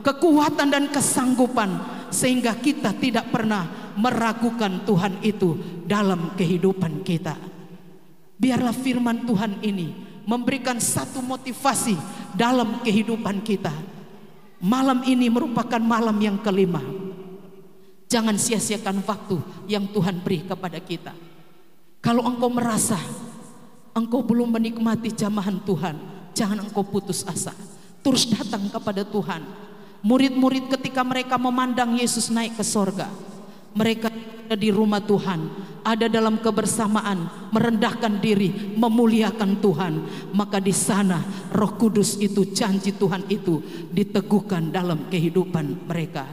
kekuatan 0.00 0.68
dan 0.72 0.84
kesanggupan 0.88 2.00
sehingga 2.10 2.56
kita 2.58 2.96
tidak 2.98 3.30
pernah 3.30 3.94
meragukan 3.94 4.82
Tuhan 4.82 5.22
itu 5.22 5.56
dalam 5.86 6.34
kehidupan 6.34 7.06
kita. 7.06 7.38
Biarlah 8.40 8.74
firman 8.74 9.28
Tuhan 9.28 9.60
ini 9.60 9.92
memberikan 10.24 10.80
satu 10.80 11.20
motivasi 11.20 11.96
dalam 12.34 12.80
kehidupan 12.82 13.44
kita. 13.44 13.72
Malam 14.60 15.04
ini 15.08 15.32
merupakan 15.32 15.80
malam 15.80 16.16
yang 16.20 16.36
kelima. 16.40 16.84
Jangan 18.10 18.36
sia-siakan 18.36 19.06
waktu 19.06 19.38
yang 19.70 19.88
Tuhan 19.88 20.20
beri 20.20 20.44
kepada 20.44 20.82
kita. 20.82 21.14
Kalau 22.02 22.26
engkau 22.26 22.50
merasa 22.50 22.98
engkau 23.94 24.24
belum 24.24 24.56
menikmati 24.56 25.14
jamahan 25.14 25.62
Tuhan, 25.62 25.96
jangan 26.34 26.58
engkau 26.64 26.82
putus 26.82 27.22
asa. 27.28 27.54
Terus 28.00 28.24
datang 28.32 28.66
kepada 28.72 29.04
Tuhan 29.04 29.44
Murid-murid 30.00 30.72
ketika 30.72 31.04
mereka 31.04 31.36
memandang 31.36 31.96
Yesus 32.00 32.32
naik 32.32 32.56
ke 32.56 32.64
sorga, 32.64 33.12
mereka 33.76 34.08
ada 34.50 34.56
di 34.56 34.72
rumah 34.72 34.98
Tuhan, 34.98 35.46
ada 35.86 36.10
dalam 36.10 36.42
kebersamaan, 36.42 37.52
merendahkan 37.54 38.18
diri, 38.18 38.74
memuliakan 38.74 39.62
Tuhan. 39.62 39.92
Maka 40.34 40.58
di 40.58 40.74
sana 40.74 41.22
Roh 41.54 41.78
Kudus 41.78 42.18
itu, 42.18 42.48
janji 42.50 42.96
Tuhan 42.96 43.28
itu 43.30 43.62
diteguhkan 43.94 44.74
dalam 44.74 45.06
kehidupan 45.06 45.86
mereka. 45.86 46.26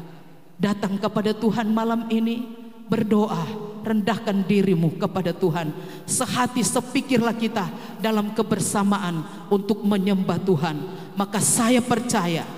Datang 0.57 0.97
kepada 0.97 1.35
Tuhan 1.37 1.69
malam 1.69 2.09
ini, 2.09 2.41
berdoa, 2.89 3.45
rendahkan 3.85 4.47
dirimu 4.49 4.97
kepada 4.97 5.35
Tuhan. 5.35 5.69
Sehati 6.09 6.65
sepikirlah 6.65 7.37
kita 7.37 7.69
dalam 8.01 8.33
kebersamaan 8.33 9.47
untuk 9.53 9.85
menyembah 9.85 10.41
Tuhan. 10.41 10.77
Maka 11.13 11.37
saya 11.37 11.85
percaya 11.85 12.56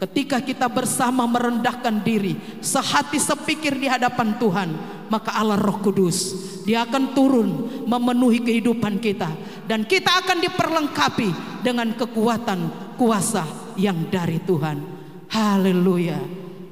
Ketika 0.00 0.40
kita 0.40 0.64
bersama 0.72 1.28
merendahkan 1.28 2.00
diri, 2.00 2.32
sehati 2.64 3.20
sepikir 3.20 3.76
di 3.76 3.84
hadapan 3.84 4.32
Tuhan, 4.40 4.72
maka 5.12 5.36
Allah 5.36 5.60
Roh 5.60 5.76
Kudus, 5.84 6.48
Dia 6.64 6.88
akan 6.88 7.12
turun 7.12 7.48
memenuhi 7.84 8.40
kehidupan 8.40 8.96
kita 8.96 9.28
dan 9.68 9.84
kita 9.84 10.24
akan 10.24 10.40
diperlengkapi 10.40 11.60
dengan 11.60 11.92
kekuatan 11.92 12.94
kuasa 12.96 13.44
yang 13.76 14.08
dari 14.08 14.40
Tuhan. 14.40 14.80
Haleluya. 15.28 16.16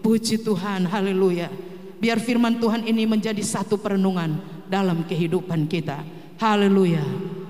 Puji 0.01 0.41
Tuhan, 0.41 0.89
haleluya. 0.89 1.53
Biar 2.01 2.23
firman 2.23 2.57
Tuhan 2.57 2.89
ini 2.89 3.05
menjadi 3.05 3.45
satu 3.45 3.77
perenungan 3.77 4.41
dalam 4.73 5.05
kehidupan 5.05 5.69
kita. 5.69 6.01
Haleluya. 6.41 7.03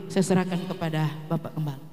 Saya 0.09 0.25
serahkan 0.25 0.59
kepada 0.67 1.07
Bapak 1.29 1.55
Kembali. 1.55 1.88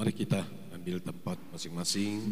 Mari 0.00 0.16
kita 0.16 0.40
ambil 0.72 0.96
tempat 1.04 1.36
masing-masing. 1.52 2.24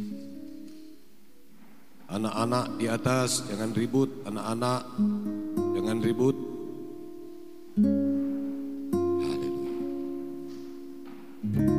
Anak-anak 2.08 2.80
di 2.80 2.88
atas 2.88 3.44
jangan 3.44 3.76
ribut, 3.76 4.08
anak-anak 4.24 4.88
jangan 5.76 6.00
ribut. 6.00 6.32
Haleluya. 11.44 11.77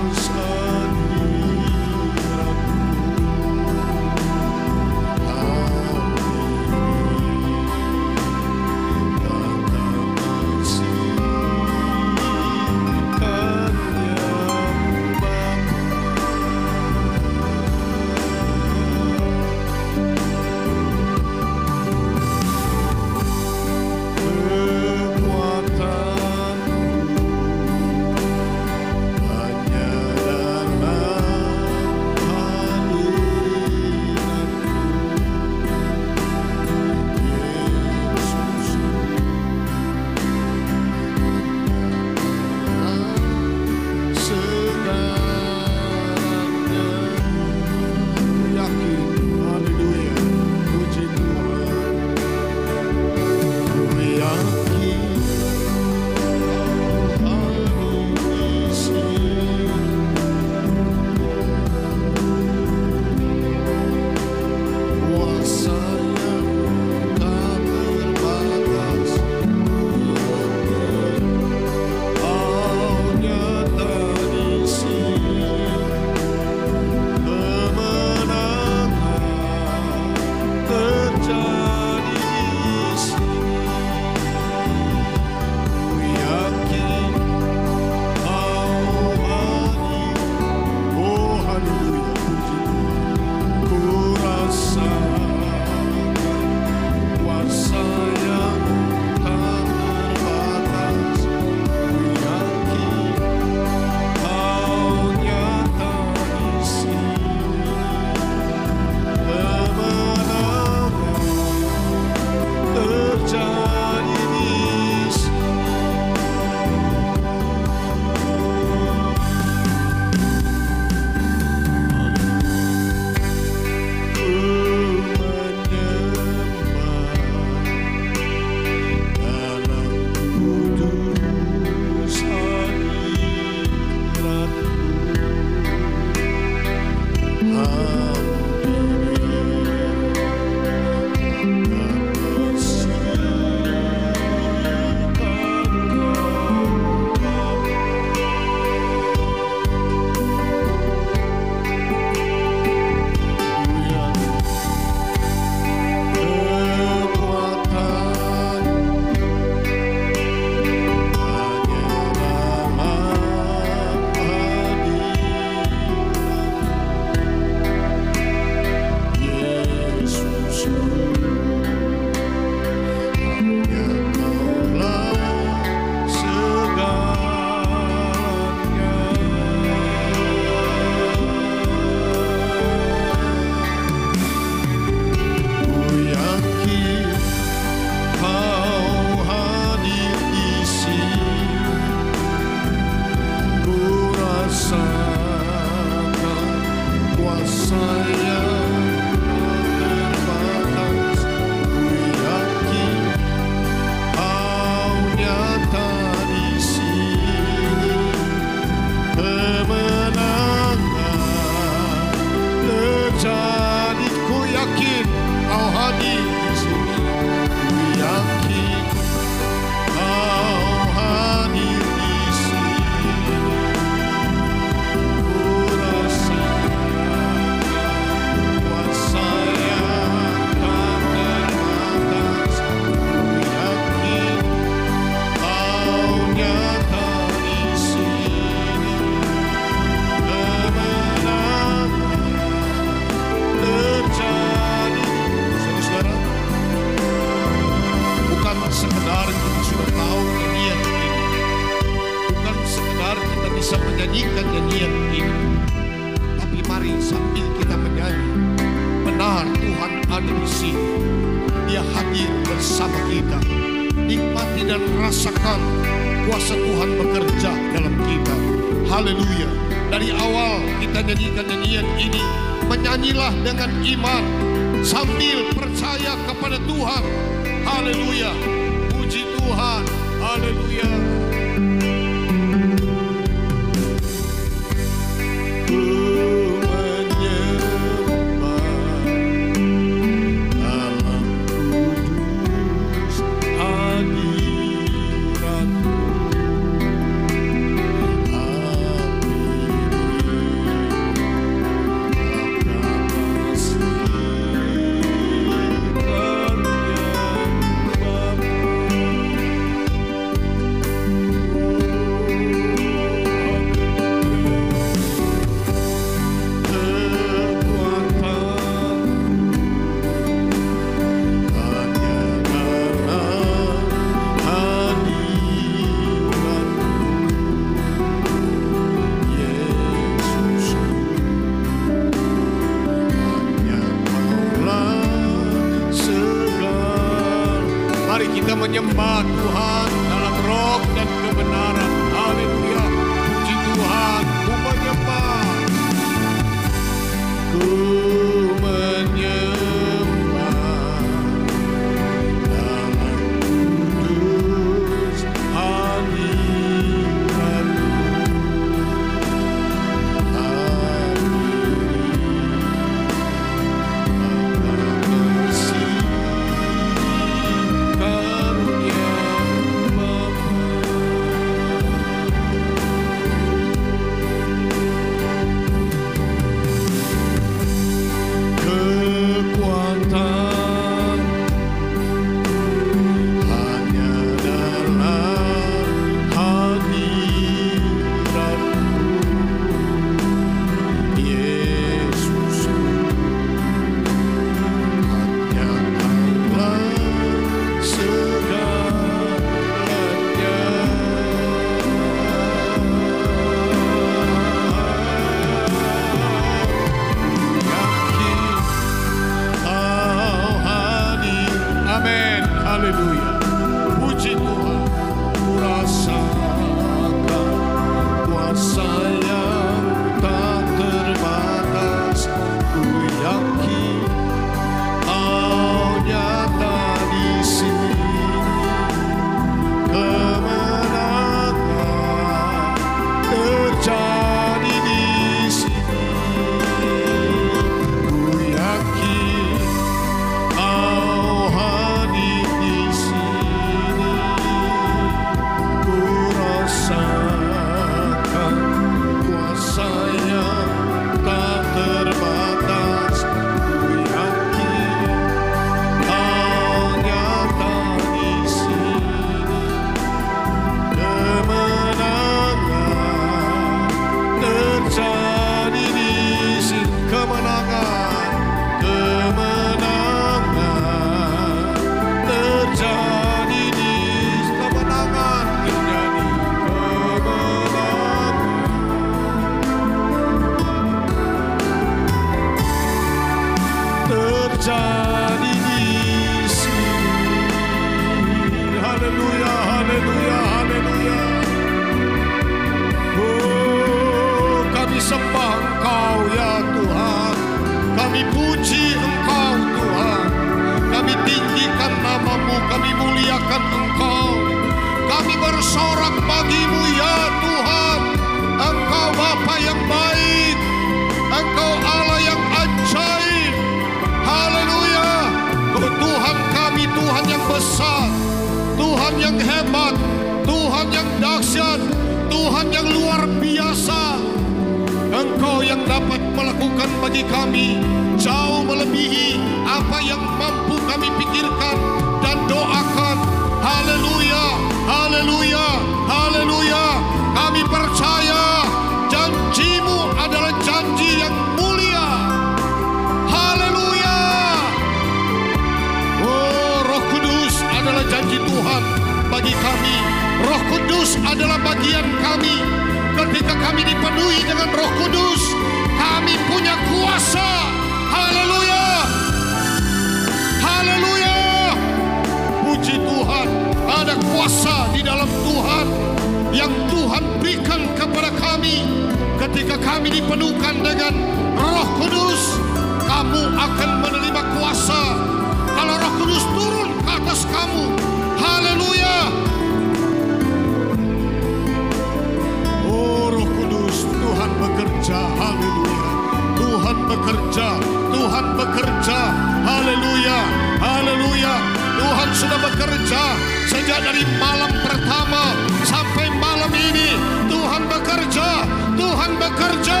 Sejak 593.90 594.06
dari 594.06 594.22
malam 594.38 594.70
pertama 594.86 595.50
sampai 595.82 596.30
malam 596.38 596.70
ini. 596.70 597.10
Tuhan 597.50 597.90
bekerja, 597.90 598.62
Tuhan 598.94 599.34
bekerja, 599.34 600.00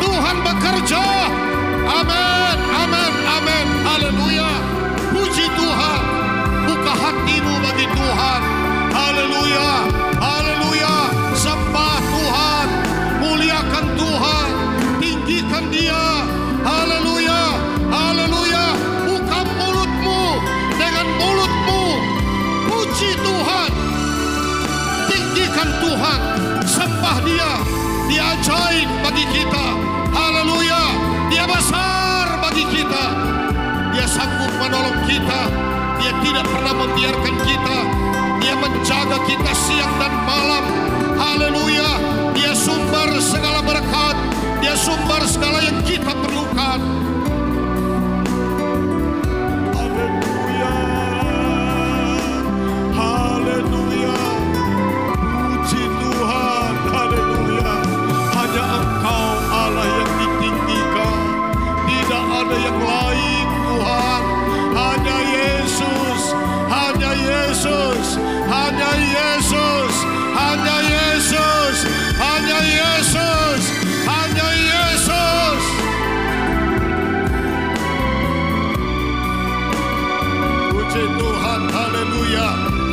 Tuhan 0.00 0.36
bekerja. 0.40 1.04
Amin, 1.84 2.56
amin, 2.64 3.12
amin, 3.36 3.66
haleluya. 3.84 4.48
Puji 5.12 5.52
Tuhan, 5.52 6.00
buka 6.64 6.92
hatimu 6.96 7.54
bagi 7.60 7.84
Tuhan. 7.92 8.40
Haleluya, 8.96 9.68
ajaib 28.36 28.88
bagi 29.00 29.24
kita. 29.32 29.64
Haleluya, 30.12 30.82
Dia 31.32 31.44
besar 31.48 32.36
bagi 32.44 32.64
kita. 32.68 33.04
Dia 33.96 34.06
sanggup 34.08 34.52
menolong 34.60 35.00
kita. 35.08 35.40
Dia 36.00 36.12
tidak 36.20 36.44
pernah 36.52 36.74
membiarkan 36.76 37.34
kita. 37.48 37.78
Dia 38.44 38.54
menjaga 38.60 39.18
kita 39.24 39.52
siang 39.56 39.94
dan 39.96 40.12
malam. 40.28 40.64
Haleluya. 41.16 41.90
Dia 42.36 42.52
sumber 42.52 43.16
segala 43.24 43.64
berkat. 43.64 44.16
Dia 44.60 44.76
sumber 44.76 45.24
segala 45.24 45.64
yang 45.64 45.80
kita 45.82 46.12
perlukan. 46.12 46.80
Haleluya. 82.36 82.48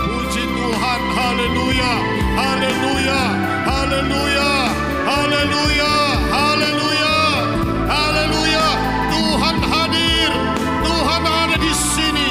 Puji 0.08 0.44
Tuhan, 0.48 1.02
haleluya. 1.16 1.92
Haleluya. 2.34 3.22
Haleluya. 3.68 4.52
Haleluya. 5.04 5.94
Haleluya. 6.32 7.16
Haleluya. 7.92 8.68
Tuhan 9.12 9.58
hadir. 9.68 10.32
Tuhan 10.84 11.24
ada 11.24 11.58
di 11.60 11.74
sini. 11.74 12.30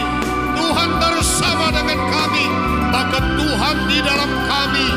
Tuhan 0.57 0.91
bersama 1.01 1.67
dengan 1.73 2.01
kami. 2.09 2.47
Bahkan 2.93 3.25
Tuhan 3.39 3.77
di 3.89 3.99
dalam 4.01 4.31
kami. 4.49 4.89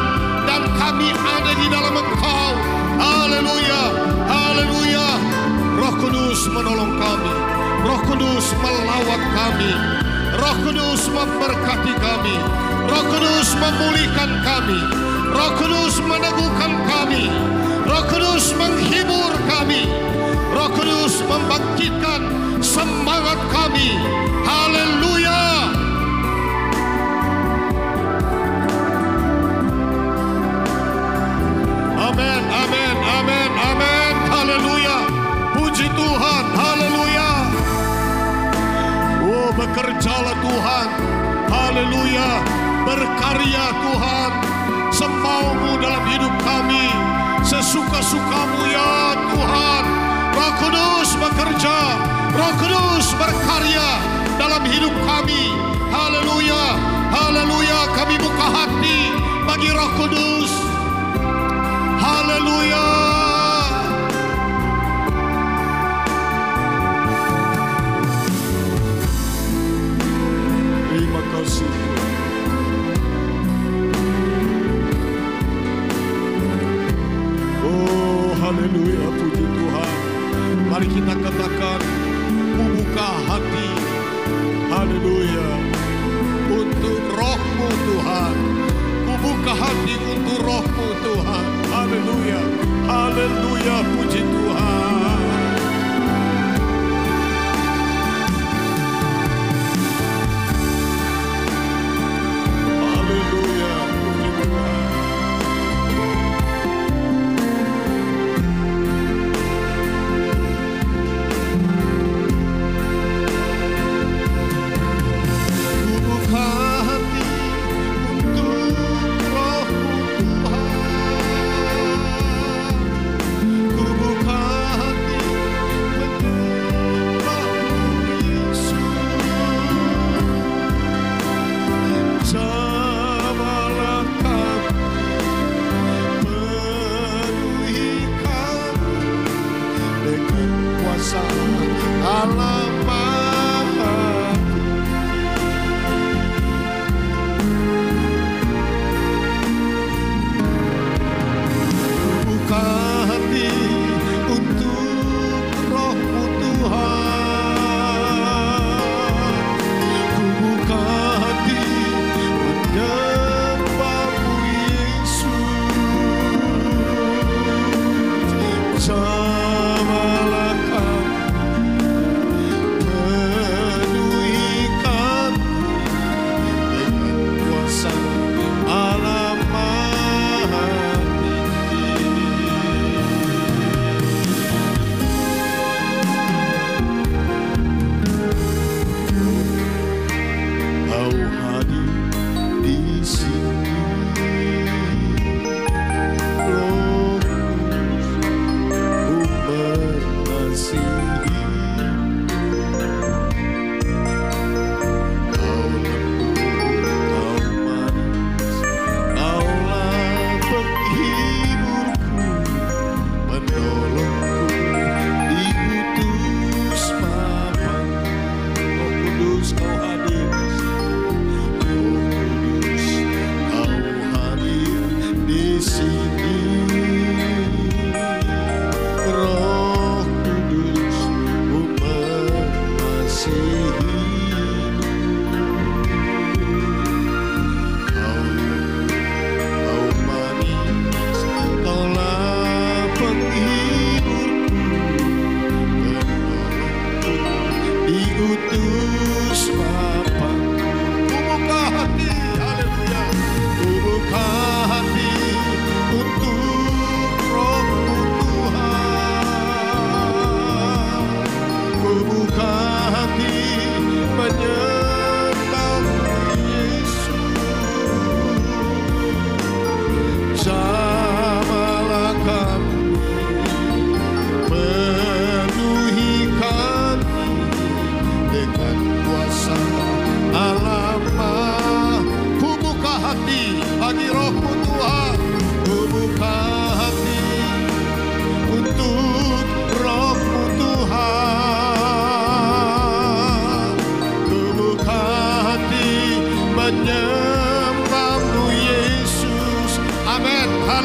Dan 0.45 0.61
kami 0.80 1.09
ada 1.11 1.51
di 1.53 1.68
dalam 1.68 1.93
engkau. 1.95 2.51
Haleluya. 2.97 3.84
Haleluya. 4.26 5.07
Roh 5.76 5.93
Kudus 5.99 6.47
menolong 6.49 6.95
kami. 6.97 7.34
Roh 7.86 8.01
Kudus 8.07 8.47
melawat 8.63 9.22
kami. 9.36 9.94
Roh 10.36 10.57
Kudus 10.67 11.07
memberkati 11.07 11.93
kami. 11.95 12.36
Roh 12.91 13.05
Kudus 13.07 13.55
memulihkan 13.55 14.31
kami. 14.43 14.79
Roh 15.31 15.51
Kudus 15.55 15.95
meneguhkan 16.03 16.73
kami. 16.83 17.31
Roh 17.88 18.03
Kudus 18.11 18.51
menghibur 18.59 19.31
kami. 19.47 19.88
Roh 20.51 20.69
Kudus 20.75 21.23
membangkitkan 21.23 22.21
semangat 22.59 23.39
kami. 23.47 23.95
Haleluya. 24.43 24.74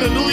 Amin 0.02 0.29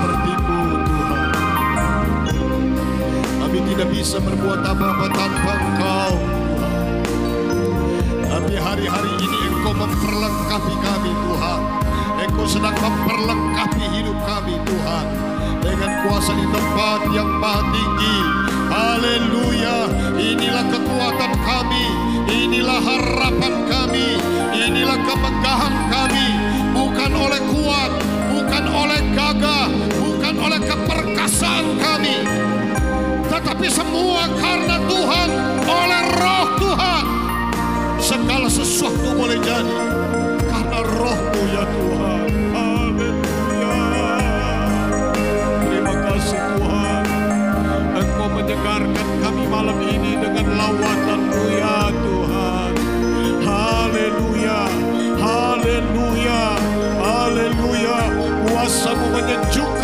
Sepertimu 0.00 0.80
Tuhan. 0.88 1.28
Kami 3.36 3.58
tidak 3.68 3.88
bisa 3.92 4.16
berbuat 4.16 4.64
apa-apa 4.64 5.06
tanpa 5.12 5.52
Engkau. 5.60 6.12
Tapi 8.24 8.54
hari-hari 8.56 9.12
ini 9.20 9.38
Engkau 9.52 9.76
memperlengkapi 9.76 10.74
kami 10.80 11.12
Tuhan. 11.12 11.60
Engkau 12.24 12.46
sedang 12.48 12.72
memperlengkapi 12.80 13.84
hidup 13.92 14.16
kami 14.24 14.56
Tuhan. 14.64 15.04
Dengan 15.60 15.92
kuasa 16.08 16.32
di 16.32 16.48
tempat 16.48 17.00
yang 17.12 17.28
maha 17.36 17.60
tinggi. 17.68 18.16
Haleluya. 18.72 19.78
Inilah 20.16 20.64
kekuatan 20.64 21.32
kami. 21.44 21.86
Inilah 22.24 22.80
harapan 22.80 23.54
kami. 23.68 24.16
Inilah 24.56 24.96
kemegahan 25.04 25.74
kami. 25.92 26.28
Bukan 26.72 27.12
oleh 27.12 27.40
kuat. 27.52 27.92
Bukan 28.32 28.64
oleh 28.64 29.00
gagah. 29.12 29.59
Oleh 30.50 30.66
keperkasaan 30.66 31.78
kami. 31.78 32.26
Tetapi 33.30 33.70
semua 33.70 34.26
karena 34.34 34.82
Tuhan. 34.82 35.28
Oleh 35.62 36.02
roh 36.18 36.46
Tuhan. 36.58 37.04
Segala 38.02 38.50
sesuatu 38.50 39.14
boleh 39.14 39.38
jadi. 39.46 39.78
Karena 40.50 40.82
rohmu 40.90 41.42
ya 41.54 41.62
Tuhan. 41.70 42.26
Haleluya. 42.50 43.78
Terima 45.62 45.94
kasih 46.10 46.40
Tuhan. 46.58 47.02
Engkau 47.94 48.28
menyegarkan 48.34 49.08
kami 49.22 49.44
malam 49.46 49.78
ini 49.86 50.18
dengan 50.18 50.46
lawatanmu 50.50 51.42
ya 51.62 51.94
Tuhan. 51.94 52.72
Haleluya. 53.46 54.60
Haleluya. 55.14 56.42
Haleluya. 56.98 57.98
Kuasamu 58.50 59.14
menyejukkan 59.14 59.79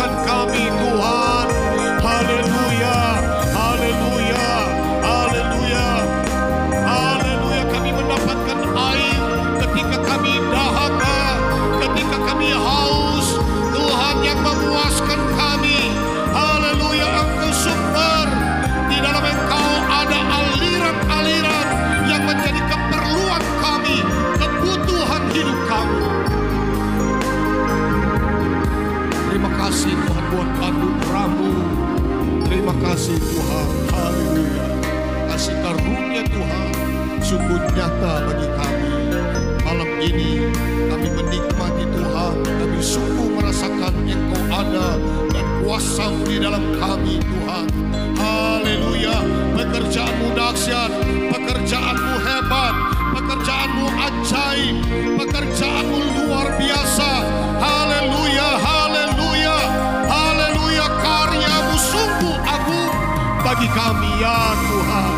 kami 63.77 64.09
ya 64.17 64.57
Tuhan. 64.57 65.13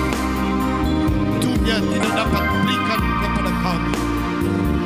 Dunia 1.39 1.77
tidak 1.79 2.11
dapat 2.11 2.43
berikan 2.59 3.01
kepada 3.23 3.51
kami. 3.63 3.95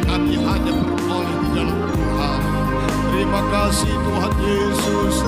Kami 0.06 0.36
hanya 0.46 0.74
beroleh 0.78 1.38
di 1.42 1.50
dalam 1.58 1.80
Tuhan. 1.90 2.42
Terima 3.10 3.42
kasih 3.50 3.94
Tuhan 3.98 4.34
Yesus. 4.46 5.23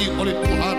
Diberkati 0.00 0.16
oleh 0.16 0.34
Tuhan. 0.40 0.76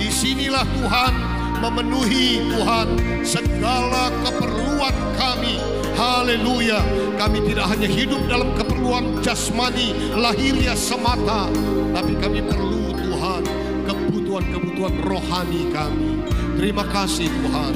Di 0.00 0.08
sinilah 0.08 0.64
Tuhan 0.64 1.12
memenuhi 1.60 2.48
Tuhan 2.48 2.88
segala 3.22 4.08
keperluan 4.24 4.96
kami. 5.20 5.60
Haleluya. 5.92 6.80
Kami 7.20 7.38
tidak 7.52 7.68
hanya 7.68 7.86
hidup 7.86 8.22
dalam 8.26 8.56
keperluan 8.56 9.20
jasmani 9.20 9.92
lahiriah 10.16 10.74
semata, 10.74 11.52
tapi 11.92 12.16
kami 12.18 12.40
perlu 12.42 12.96
Tuhan 12.96 13.42
kebutuhan-kebutuhan 13.86 14.94
rohani 15.04 15.68
kami. 15.70 16.24
Terima 16.56 16.82
kasih 16.88 17.28
Tuhan 17.28 17.74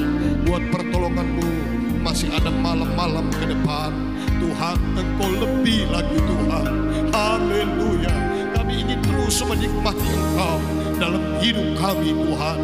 buat 0.49 0.63
pertolonganmu 0.73 1.49
masih 2.01 2.27
ada 2.33 2.49
malam-malam 2.49 3.29
ke 3.31 3.45
depan. 3.47 3.93
Tuhan 4.37 4.77
engkau 4.97 5.31
lebih 5.37 5.87
lagi 5.93 6.17
Tuhan. 6.17 6.67
Haleluya. 7.13 8.15
Kami 8.57 8.73
ingin 8.83 8.99
terus 9.05 9.37
menikmati 9.45 10.09
engkau 10.11 10.76
dalam 10.97 11.23
hidup 11.39 11.77
kami 11.77 12.13
Tuhan. 12.13 12.59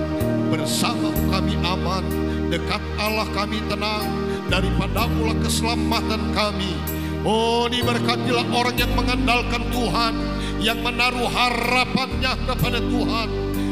Bersama 0.54 1.10
kami 1.34 1.58
aman, 1.66 2.06
dekat 2.54 2.82
Allah 3.02 3.26
kami 3.34 3.58
tenang, 3.66 4.06
daripada 4.50 5.10
ulah 5.18 5.38
keselamatan 5.42 6.34
kami. 6.34 6.78
Oh 7.24 7.66
diberkatilah 7.72 8.46
orang 8.52 8.76
yang 8.78 8.92
mengandalkan 8.94 9.64
Tuhan, 9.72 10.14
yang 10.60 10.84
menaruh 10.84 11.26
harapannya 11.32 12.34
kepada 12.46 12.84
Tuhan. 12.84 13.30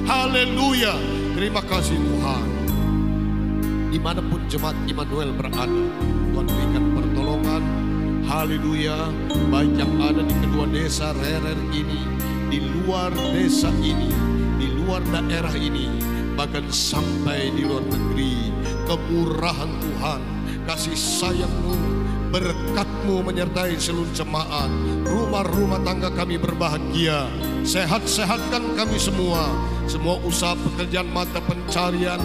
Haleluya. 0.07 0.95
Terima 1.37 1.61
kasih 1.61 1.99
Tuhan. 1.99 2.45
Di 3.91 3.99
mana 3.99 4.23
pun 4.23 4.39
jemaat 4.47 4.75
Immanuel 4.87 5.35
berada, 5.35 5.67
Tuhan 6.31 6.45
berikan 6.47 6.85
pertolongan. 6.95 7.63
Haleluya. 8.23 9.11
Baik 9.51 9.75
yang 9.75 9.93
ada 9.99 10.23
di 10.23 10.35
kedua 10.39 10.65
desa 10.71 11.11
Rerer 11.11 11.59
ini, 11.75 11.99
di 12.47 12.59
luar 12.63 13.11
desa 13.35 13.67
ini, 13.83 14.07
luar 14.81 15.05
daerah 15.05 15.53
ini, 15.53 15.87
bahkan 16.33 16.65
sampai 16.73 17.53
di 17.53 17.69
luar 17.69 17.85
negeri. 17.85 18.49
Kemurahan 18.89 19.71
Tuhan, 19.79 20.21
kasih 20.67 20.97
sayangmu, 20.97 22.00
berkatmu 22.31 23.21
menyertai 23.27 23.75
seluruh 23.75 24.09
jemaat. 24.15 24.71
Rumah-rumah 25.03 25.83
tangga 25.83 26.07
kami 26.09 26.39
berbahagia. 26.39 27.27
Sehat-sehatkan 27.67 28.73
kami 28.79 28.97
semua. 28.97 29.51
Semua 29.85 30.15
usaha 30.23 30.55
pekerjaan 30.55 31.11
mata 31.11 31.43
pencarian, 31.43 32.23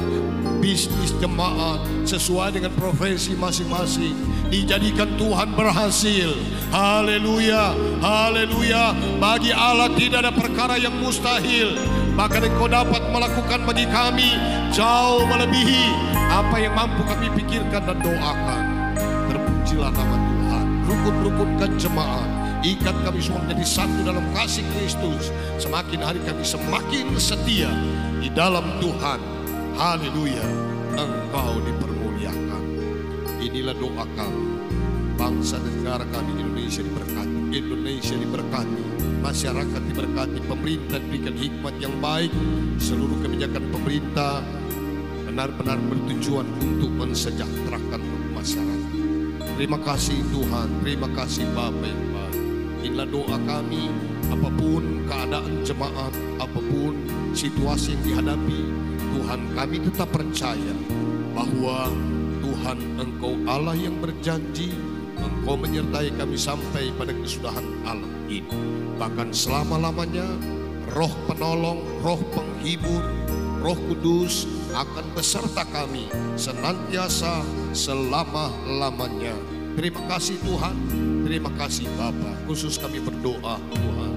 bisnis 0.62 1.10
jemaat 1.18 1.82
sesuai 2.06 2.54
dengan 2.54 2.70
profesi 2.78 3.34
masing-masing. 3.34 4.14
Dijadikan 4.46 5.18
Tuhan 5.18 5.50
berhasil. 5.58 6.30
Haleluya, 6.70 7.74
haleluya. 7.98 8.94
Bagi 9.18 9.50
Allah 9.50 9.90
tidak 9.98 10.30
ada 10.30 10.32
perkara 10.32 10.78
yang 10.78 10.94
mustahil. 11.02 11.74
Bahkan 12.14 12.54
engkau 12.54 12.70
dapat 12.70 13.02
melakukan 13.10 13.66
bagi 13.66 13.84
kami 13.90 14.30
jauh 14.70 15.26
melebihi 15.26 15.90
apa 16.30 16.56
yang 16.62 16.72
mampu 16.72 17.02
kami 17.04 17.28
pikirkan 17.34 17.82
dan 17.82 17.98
doakan. 18.00 18.75
Terpujilah 19.76 19.92
nama 19.92 20.16
Tuhan. 20.16 20.66
Rukun-rukunkan 20.88 21.70
jemaat. 21.76 22.28
Ikat 22.64 22.96
kami 23.04 23.20
semua 23.20 23.44
menjadi 23.44 23.66
satu 23.68 24.00
dalam 24.08 24.24
kasih 24.32 24.64
Kristus. 24.72 25.28
Semakin 25.60 26.00
hari 26.00 26.20
kami 26.24 26.40
semakin 26.40 27.12
setia 27.20 27.68
di 28.16 28.32
dalam 28.32 28.64
Tuhan. 28.80 29.20
Haleluya. 29.76 30.40
Engkau 30.96 31.60
dipermuliakan. 31.60 32.62
Inilah 33.36 33.76
doa 33.76 34.08
kami. 34.16 34.48
Bangsa 35.20 35.60
dan 35.60 35.68
negara 35.84 36.08
kami 36.08 36.40
Indonesia 36.40 36.80
diberkati. 36.80 37.36
Indonesia 37.52 38.16
diberkati. 38.16 38.82
Masyarakat 39.20 39.82
diberkati. 39.92 40.38
Pemerintah 40.40 40.98
diberikan 41.04 41.36
hikmat 41.36 41.74
yang 41.84 41.92
baik. 42.00 42.32
Seluruh 42.80 43.20
kebijakan 43.20 43.68
pemerintah 43.68 44.40
benar-benar 45.28 45.76
bertujuan 45.92 46.48
untuk 46.64 46.88
mensejahterakan 46.96 48.00
masyarakat. 48.32 48.75
Terima 49.56 49.80
kasih 49.80 50.20
Tuhan, 50.28 50.68
terima 50.84 51.08
kasih 51.16 51.48
Bapa 51.56 51.80
yang 51.80 52.12
baik. 52.12 52.44
Inilah 52.84 53.08
doa 53.08 53.40
kami, 53.40 53.88
apa 54.28 54.52
pun 54.52 55.00
keadaan 55.08 55.64
jemaat, 55.64 56.12
apa 56.36 56.60
pun 56.60 56.92
situasi 57.32 57.96
yang 57.96 58.02
dihadapi, 58.04 58.60
Tuhan 59.16 59.40
kami 59.56 59.76
tetap 59.80 60.12
percaya 60.12 60.76
bahwa 61.32 61.88
Tuhan 62.44 62.78
Engkau 63.00 63.32
Allah 63.48 63.72
yang 63.80 63.96
berjanji, 63.96 64.76
Engkau 65.16 65.56
menyertai 65.56 66.12
kami 66.20 66.36
sampai 66.36 66.92
pada 66.92 67.16
kesudahan 67.16 67.64
alam 67.88 68.12
ini. 68.28 68.52
Bahkan 69.00 69.32
selama-lamanya, 69.32 70.36
roh 70.92 71.16
penolong, 71.24 71.80
roh 72.04 72.20
penghibur, 72.36 73.08
roh 73.64 73.80
kudus 73.88 74.44
akan 74.76 75.16
beserta 75.16 75.64
kami 75.72 76.12
senantiasa 76.36 77.40
selama-lamanya. 77.72 79.32
Terima 79.72 80.04
kasih 80.04 80.36
Tuhan, 80.44 80.76
terima 81.24 81.48
kasih 81.56 81.88
Bapa. 81.96 82.32
Khusus 82.44 82.76
kami 82.76 83.00
berdoa 83.00 83.56
Tuhan. 83.72 84.12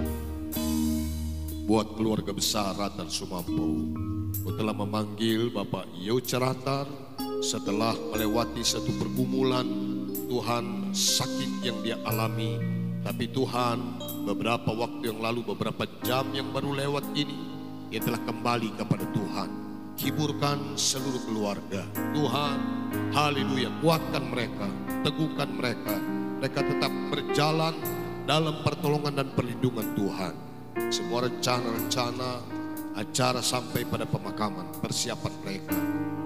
Buat 1.63 1.95
keluarga 1.95 2.35
besar 2.35 2.75
Ratan 2.75 3.07
Sumampo. 3.07 3.95
Kau 4.43 4.51
telah 4.55 4.75
memanggil 4.75 5.47
Bapak 5.47 5.87
Yoceratan 5.95 6.87
setelah 7.39 7.95
melewati 8.11 8.59
satu 8.59 8.91
pergumulan 8.99 9.67
Tuhan 10.27 10.91
sakit 10.91 11.51
yang 11.63 11.79
dia 11.79 11.95
alami. 12.03 12.59
Tapi 12.99 13.31
Tuhan 13.31 13.79
beberapa 14.27 14.75
waktu 14.75 15.07
yang 15.07 15.23
lalu, 15.23 15.55
beberapa 15.55 15.87
jam 16.03 16.27
yang 16.35 16.51
baru 16.51 16.75
lewat 16.75 17.15
ini, 17.15 17.37
dia 17.87 18.03
telah 18.03 18.19
kembali 18.27 18.75
kepada 18.75 19.07
Tuhan. 19.15 19.68
Hiburkan 19.99 20.79
seluruh 20.79 21.27
keluarga. 21.27 21.83
Tuhan, 22.15 22.57
haleluya, 23.11 23.67
kuatkan 23.83 24.31
mereka, 24.31 24.71
teguhkan 25.03 25.51
mereka. 25.51 25.99
Mereka 26.39 26.59
tetap 26.63 26.87
berjalan 27.11 27.75
dalam 28.23 28.63
pertolongan 28.63 29.19
dan 29.19 29.27
perlindungan 29.35 29.83
Tuhan. 29.99 30.31
Semua 30.87 31.27
rencana-rencana, 31.27 32.31
acara 32.95 33.43
sampai 33.43 33.83
pada 33.83 34.07
pemakaman, 34.07 34.71
persiapan 34.79 35.33
mereka. 35.43 35.75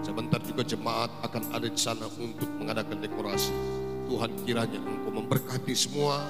Sebentar 0.06 0.38
juga 0.46 0.62
jemaat 0.62 1.10
akan 1.26 1.58
ada 1.58 1.66
di 1.66 1.80
sana 1.82 2.06
untuk 2.22 2.54
mengadakan 2.62 3.02
dekorasi. 3.02 3.58
Tuhan 4.06 4.38
kiranya 4.46 4.78
engkau 4.86 5.18
memberkati 5.18 5.74
semua 5.74 6.22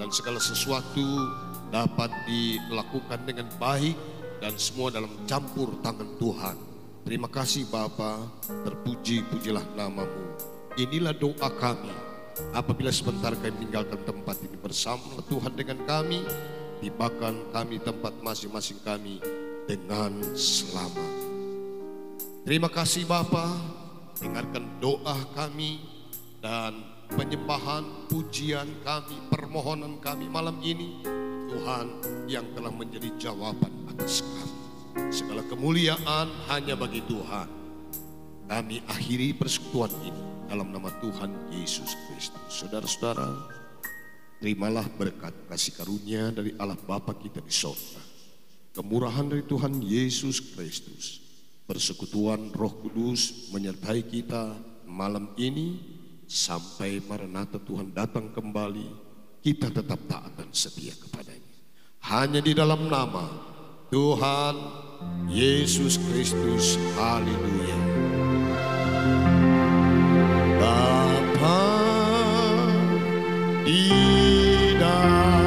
dan 0.00 0.08
segala 0.08 0.40
sesuatu 0.40 1.04
dapat 1.68 2.08
dilakukan 2.24 3.20
dengan 3.28 3.52
baik 3.60 4.00
dan 4.40 4.56
semua 4.56 4.88
dalam 4.88 5.12
campur 5.28 5.76
tangan 5.84 6.08
Tuhan. 6.16 6.75
Terima 7.06 7.30
kasih 7.30 7.70
Bapa, 7.70 8.18
terpuji-pujilah 8.66 9.62
namamu. 9.78 10.26
Inilah 10.74 11.14
doa 11.14 11.46
kami. 11.54 11.94
Apabila 12.50 12.90
sebentar 12.90 13.30
kami 13.38 13.54
meninggalkan 13.54 14.02
tempat 14.02 14.42
ini 14.42 14.58
bersama 14.58 15.22
Tuhan 15.30 15.54
dengan 15.54 15.86
kami, 15.86 16.26
tibakan 16.82 17.46
kami 17.54 17.78
tempat 17.78 18.10
masing-masing 18.26 18.82
kami 18.82 19.22
dengan 19.70 20.18
selamat. 20.34 21.12
Terima 22.42 22.66
kasih 22.66 23.06
Bapa, 23.06 23.54
dengarkan 24.18 24.66
doa 24.82 25.14
kami 25.30 25.86
dan 26.42 26.74
penyembahan, 27.14 28.10
pujian 28.10 28.66
kami, 28.82 29.14
permohonan 29.30 30.02
kami 30.02 30.26
malam 30.26 30.58
ini. 30.58 31.06
Tuhan 31.54 31.86
yang 32.26 32.50
telah 32.58 32.74
menjadi 32.74 33.14
jawaban 33.14 33.70
atas 33.94 34.26
kami. 34.26 34.55
Segala 35.12 35.44
kemuliaan 35.44 36.32
hanya 36.48 36.72
bagi 36.72 37.04
Tuhan. 37.04 37.44
Kami 38.48 38.80
akhiri 38.88 39.36
persekutuan 39.36 39.92
ini 40.00 40.22
dalam 40.48 40.72
nama 40.72 40.88
Tuhan 41.04 41.52
Yesus 41.52 41.92
Kristus. 42.08 42.48
Saudara-saudara, 42.48 43.28
terimalah 44.40 44.88
berkat 44.96 45.36
kasih 45.52 45.76
karunia 45.76 46.32
dari 46.32 46.56
Allah 46.56 46.80
Bapa 46.80 47.12
kita 47.12 47.44
di 47.44 47.52
sorga. 47.52 48.00
Kemurahan 48.72 49.28
dari 49.28 49.44
Tuhan 49.44 49.84
Yesus 49.84 50.40
Kristus. 50.40 51.20
Persekutuan 51.68 52.54
Roh 52.56 52.72
Kudus 52.80 53.52
menyertai 53.52 54.00
kita 54.00 54.56
malam 54.88 55.34
ini 55.36 55.76
sampai 56.24 57.04
Maranatha 57.04 57.60
Tuhan 57.60 57.92
datang 57.92 58.32
kembali. 58.32 59.04
Kita 59.44 59.68
tetap 59.68 60.00
taat 60.08 60.40
dan 60.40 60.48
setia 60.56 60.96
kepadanya. 60.96 61.54
Hanya 62.06 62.40
di 62.40 62.56
dalam 62.56 62.86
nama 62.86 63.26
Tuhan 63.90 64.85
Yesus 65.26 65.98
Kristus, 66.08 66.80
haleluya. 66.96 67.78
Bapa 70.56 71.62
di 73.66 73.90
dalam 74.80 75.45